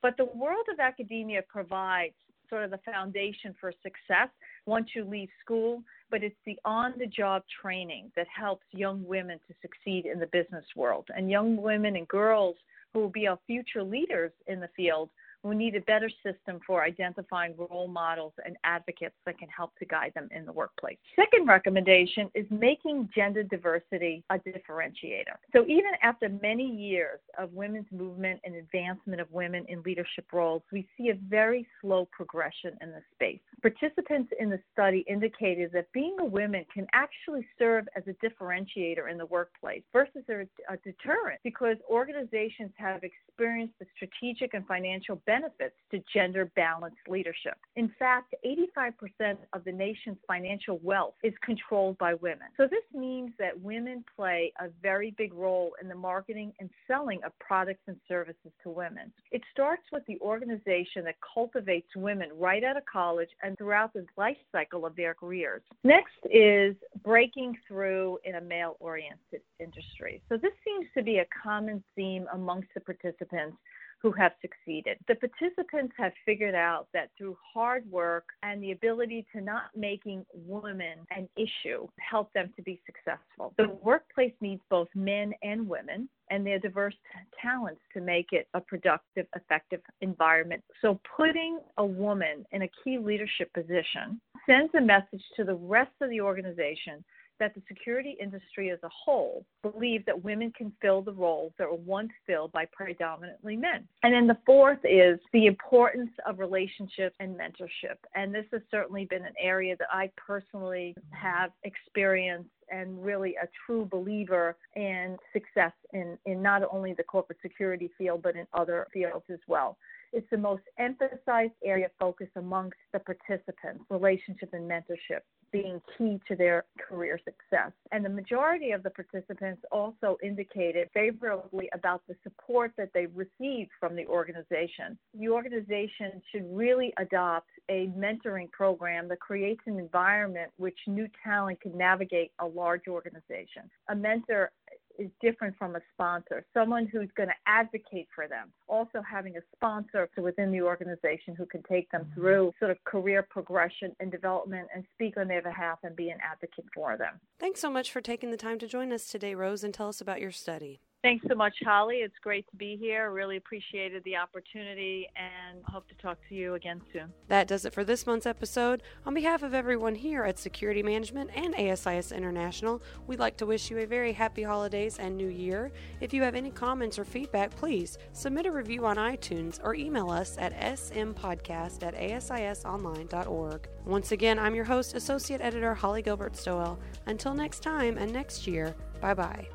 But 0.00 0.16
the 0.16 0.26
world 0.26 0.66
of 0.72 0.78
academia 0.78 1.42
provides 1.48 2.14
sort 2.48 2.64
of 2.64 2.70
the 2.70 2.78
foundation 2.78 3.54
for 3.60 3.72
success 3.82 4.28
once 4.66 4.88
you 4.94 5.04
leave 5.04 5.28
school, 5.44 5.82
but 6.10 6.22
it's 6.22 6.36
the 6.46 6.58
on 6.64 6.94
the 6.98 7.06
job 7.06 7.42
training 7.60 8.10
that 8.16 8.26
helps 8.34 8.64
young 8.72 9.04
women 9.04 9.38
to 9.48 9.54
succeed 9.60 10.06
in 10.06 10.18
the 10.18 10.28
business 10.28 10.64
world. 10.76 11.06
And 11.14 11.30
young 11.30 11.56
women 11.56 11.96
and 11.96 12.08
girls 12.08 12.56
who 12.92 13.00
will 13.00 13.10
be 13.10 13.26
our 13.26 13.38
future 13.46 13.82
leaders 13.82 14.32
in 14.46 14.60
the 14.60 14.70
field 14.76 15.10
we 15.42 15.54
need 15.54 15.74
a 15.76 15.80
better 15.82 16.10
system 16.24 16.60
for 16.66 16.82
identifying 16.82 17.54
role 17.56 17.88
models 17.88 18.32
and 18.44 18.56
advocates 18.64 19.14
that 19.26 19.38
can 19.38 19.48
help 19.48 19.76
to 19.78 19.84
guide 19.84 20.12
them 20.14 20.28
in 20.34 20.44
the 20.44 20.52
workplace. 20.52 20.96
Second 21.16 21.46
recommendation 21.46 22.30
is 22.34 22.46
making 22.50 23.08
gender 23.14 23.42
diversity 23.42 24.24
a 24.30 24.38
differentiator. 24.38 25.36
So 25.52 25.64
even 25.66 25.92
after 26.02 26.28
many 26.28 26.66
years 26.66 27.20
of 27.38 27.52
women's 27.52 27.86
movement 27.92 28.40
and 28.44 28.56
advancement 28.56 29.20
of 29.20 29.30
women 29.30 29.64
in 29.68 29.82
leadership 29.82 30.26
roles, 30.32 30.62
we 30.72 30.86
see 30.96 31.10
a 31.10 31.14
very 31.28 31.66
slow 31.80 32.08
progression 32.10 32.76
in 32.80 32.90
this 32.90 33.04
space. 33.14 33.40
Participants 33.62 34.32
in 34.38 34.50
the 34.50 34.60
study 34.72 35.04
indicated 35.08 35.70
that 35.72 35.90
being 35.92 36.16
a 36.20 36.24
woman 36.24 36.64
can 36.72 36.86
actually 36.92 37.46
serve 37.58 37.86
as 37.96 38.02
a 38.06 38.26
differentiator 38.26 39.10
in 39.10 39.18
the 39.18 39.26
workplace 39.26 39.82
versus 39.92 40.22
a, 40.28 40.42
a 40.72 40.76
deterrent 40.78 41.40
because 41.44 41.76
organizations 41.90 42.70
have 42.76 43.02
experienced 43.02 43.74
the 43.78 43.86
strategic 43.96 44.54
and 44.54 44.66
financial 44.66 45.20
benefits 45.38 45.74
to 45.90 46.02
gender 46.12 46.50
balanced 46.56 46.96
leadership. 47.08 47.54
In 47.76 47.90
fact, 47.98 48.34
85% 48.44 49.36
of 49.52 49.64
the 49.64 49.72
nation's 49.72 50.18
financial 50.26 50.78
wealth 50.82 51.14
is 51.22 51.32
controlled 51.42 51.98
by 51.98 52.14
women. 52.14 52.48
So 52.56 52.64
this 52.64 52.82
means 52.94 53.30
that 53.38 53.58
women 53.60 54.04
play 54.16 54.52
a 54.60 54.68
very 54.82 55.14
big 55.16 55.34
role 55.34 55.72
in 55.80 55.88
the 55.88 55.94
marketing 55.94 56.52
and 56.60 56.70
selling 56.86 57.20
of 57.24 57.32
products 57.38 57.82
and 57.86 57.96
services 58.08 58.52
to 58.62 58.70
women. 58.70 59.12
It 59.30 59.42
starts 59.52 59.82
with 59.92 60.04
the 60.06 60.18
organization 60.20 61.04
that 61.04 61.16
cultivates 61.34 61.88
women 61.96 62.30
right 62.36 62.64
out 62.64 62.76
of 62.76 62.84
college 62.90 63.30
and 63.42 63.56
throughout 63.56 63.92
the 63.92 64.06
life 64.16 64.36
cycle 64.52 64.86
of 64.86 64.96
their 64.96 65.14
careers. 65.14 65.62
Next 65.84 66.14
is 66.30 66.74
breaking 67.04 67.56
through 67.66 68.18
in 68.24 68.36
a 68.36 68.40
male 68.40 68.76
oriented 68.80 69.42
industry. 69.60 70.22
So 70.28 70.36
this 70.36 70.52
seems 70.64 70.86
to 70.96 71.02
be 71.02 71.18
a 71.18 71.26
common 71.42 71.82
theme 71.94 72.26
amongst 72.32 72.68
the 72.74 72.80
participants 72.80 73.56
who 74.00 74.12
have 74.12 74.32
succeeded. 74.40 74.98
The 75.08 75.16
participants 75.16 75.94
have 75.96 76.12
figured 76.24 76.54
out 76.54 76.86
that 76.94 77.10
through 77.16 77.36
hard 77.54 77.88
work 77.90 78.24
and 78.42 78.62
the 78.62 78.72
ability 78.72 79.26
to 79.34 79.40
not 79.40 79.64
making 79.76 80.24
women 80.32 80.98
an 81.10 81.28
issue 81.36 81.88
help 81.98 82.32
them 82.32 82.52
to 82.56 82.62
be 82.62 82.80
successful. 82.86 83.54
The 83.58 83.76
workplace 83.82 84.34
needs 84.40 84.62
both 84.70 84.88
men 84.94 85.32
and 85.42 85.68
women 85.68 86.08
and 86.30 86.46
their 86.46 86.58
diverse 86.58 86.94
talents 87.40 87.80
to 87.94 88.00
make 88.00 88.28
it 88.32 88.48
a 88.54 88.60
productive, 88.60 89.26
effective 89.34 89.80
environment. 90.00 90.62
So 90.82 91.00
putting 91.16 91.58
a 91.78 91.84
woman 91.84 92.44
in 92.52 92.62
a 92.62 92.70
key 92.84 92.98
leadership 92.98 93.52
position 93.52 94.20
sends 94.46 94.74
a 94.74 94.80
message 94.80 95.22
to 95.36 95.44
the 95.44 95.54
rest 95.54 95.92
of 96.00 96.10
the 96.10 96.20
organization 96.20 97.04
that 97.40 97.54
the 97.54 97.62
security 97.68 98.16
industry 98.20 98.70
as 98.70 98.78
a 98.82 98.88
whole 98.88 99.44
believes 99.62 100.04
that 100.06 100.24
women 100.24 100.52
can 100.56 100.72
fill 100.80 101.02
the 101.02 101.12
roles 101.12 101.52
that 101.58 101.68
were 101.68 101.76
once 101.76 102.10
filled 102.26 102.52
by 102.52 102.66
predominantly 102.72 103.56
men. 103.56 103.86
And 104.02 104.14
then 104.14 104.26
the 104.26 104.38
fourth 104.44 104.78
is 104.84 105.18
the 105.32 105.46
importance 105.46 106.10
of 106.26 106.38
relationships 106.38 107.16
and 107.20 107.36
mentorship. 107.36 107.96
And 108.14 108.34
this 108.34 108.46
has 108.52 108.62
certainly 108.70 109.04
been 109.04 109.24
an 109.24 109.34
area 109.40 109.76
that 109.78 109.88
I 109.92 110.10
personally 110.16 110.94
have 111.10 111.50
experienced 111.64 112.50
and 112.70 113.02
really 113.02 113.34
a 113.42 113.48
true 113.66 113.88
believer 113.90 114.56
in 114.76 115.16
success 115.32 115.72
in, 115.92 116.18
in 116.26 116.42
not 116.42 116.62
only 116.70 116.92
the 116.92 117.02
corporate 117.02 117.38
security 117.40 117.90
field, 117.96 118.22
but 118.22 118.36
in 118.36 118.46
other 118.52 118.86
fields 118.92 119.24
as 119.30 119.38
well. 119.46 119.78
It's 120.12 120.28
the 120.30 120.38
most 120.38 120.62
emphasized 120.78 121.52
area 121.64 121.86
of 121.86 121.92
focus 121.98 122.28
amongst 122.36 122.78
the 122.92 122.98
participants, 122.98 123.84
relationship 123.90 124.50
and 124.52 124.70
mentorship 124.70 125.20
being 125.52 125.80
key 125.96 126.20
to 126.28 126.36
their 126.36 126.64
career 126.78 127.18
success. 127.24 127.72
And 127.92 128.04
the 128.04 128.08
majority 128.10 128.72
of 128.72 128.82
the 128.82 128.90
participants 128.90 129.62
also 129.72 130.16
indicated 130.22 130.88
favorably 130.92 131.68
about 131.72 132.02
the 132.08 132.14
support 132.22 132.72
that 132.76 132.90
they 132.94 133.06
received 133.06 133.70
from 133.80 133.96
the 133.96 134.06
organization. 134.06 134.98
The 135.18 135.28
organization 135.28 136.22
should 136.30 136.44
really 136.50 136.92
adopt 136.98 137.48
a 137.68 137.88
mentoring 137.96 138.50
program 138.50 139.08
that 139.08 139.20
creates 139.20 139.60
an 139.66 139.78
environment 139.78 140.50
which 140.56 140.78
new 140.86 141.08
talent 141.24 141.60
can 141.60 141.76
navigate 141.76 142.32
a 142.38 142.46
large 142.46 142.88
organization. 142.88 143.70
A 143.88 143.94
mentor 143.94 144.50
is 144.98 145.10
different 145.20 145.56
from 145.56 145.76
a 145.76 145.80
sponsor, 145.92 146.44
someone 146.52 146.86
who's 146.86 147.08
going 147.16 147.28
to 147.28 147.34
advocate 147.46 148.08
for 148.14 148.28
them. 148.28 148.52
Also, 148.66 149.02
having 149.08 149.36
a 149.36 149.40
sponsor 149.56 150.08
within 150.16 150.50
the 150.52 150.60
organization 150.60 151.34
who 151.36 151.46
can 151.46 151.62
take 151.62 151.90
them 151.90 152.02
mm-hmm. 152.02 152.20
through 152.20 152.52
sort 152.58 152.70
of 152.70 152.82
career 152.84 153.26
progression 153.28 153.94
and 154.00 154.10
development 154.10 154.68
and 154.74 154.84
speak 154.94 155.16
on 155.16 155.28
their 155.28 155.42
behalf 155.42 155.78
and 155.84 155.96
be 155.96 156.10
an 156.10 156.18
advocate 156.22 156.66
for 156.74 156.96
them. 156.96 157.20
Thanks 157.38 157.60
so 157.60 157.70
much 157.70 157.90
for 157.92 158.00
taking 158.00 158.30
the 158.30 158.36
time 158.36 158.58
to 158.58 158.66
join 158.66 158.92
us 158.92 159.06
today, 159.08 159.34
Rose, 159.34 159.64
and 159.64 159.72
tell 159.72 159.88
us 159.88 160.00
about 160.00 160.20
your 160.20 160.32
study. 160.32 160.80
Thanks 161.08 161.24
so 161.26 161.34
much, 161.34 161.54
Holly. 161.64 162.00
It's 162.02 162.18
great 162.20 162.46
to 162.50 162.56
be 162.56 162.76
here. 162.76 163.10
Really 163.12 163.38
appreciated 163.38 164.04
the 164.04 164.16
opportunity 164.16 165.08
and 165.16 165.64
hope 165.64 165.88
to 165.88 165.94
talk 165.94 166.18
to 166.28 166.34
you 166.34 166.52
again 166.52 166.82
soon. 166.92 167.10
That 167.28 167.48
does 167.48 167.64
it 167.64 167.72
for 167.72 167.82
this 167.82 168.06
month's 168.06 168.26
episode. 168.26 168.82
On 169.06 169.14
behalf 169.14 169.42
of 169.42 169.54
everyone 169.54 169.94
here 169.94 170.24
at 170.24 170.38
Security 170.38 170.82
Management 170.82 171.30
and 171.34 171.54
ASIS 171.54 172.14
International, 172.14 172.82
we'd 173.06 173.20
like 173.20 173.38
to 173.38 173.46
wish 173.46 173.70
you 173.70 173.78
a 173.78 173.86
very 173.86 174.12
happy 174.12 174.42
holidays 174.42 174.98
and 174.98 175.16
new 175.16 175.28
year. 175.28 175.72
If 176.02 176.12
you 176.12 176.22
have 176.24 176.34
any 176.34 176.50
comments 176.50 176.98
or 176.98 177.06
feedback, 177.06 177.56
please 177.56 177.96
submit 178.12 178.44
a 178.44 178.52
review 178.52 178.84
on 178.84 178.96
iTunes 178.96 179.58
or 179.64 179.74
email 179.74 180.10
us 180.10 180.36
at 180.36 180.60
smpodcast 180.60 181.84
at 181.84 181.94
asisonline.org. 181.96 183.66
Once 183.86 184.12
again, 184.12 184.38
I'm 184.38 184.54
your 184.54 184.66
host, 184.66 184.94
Associate 184.94 185.40
Editor 185.40 185.72
Holly 185.72 186.02
Gilbert 186.02 186.36
Stowell. 186.36 186.78
Until 187.06 187.32
next 187.32 187.60
time 187.62 187.96
and 187.96 188.12
next 188.12 188.46
year, 188.46 188.76
bye 189.00 189.14
bye. 189.14 189.48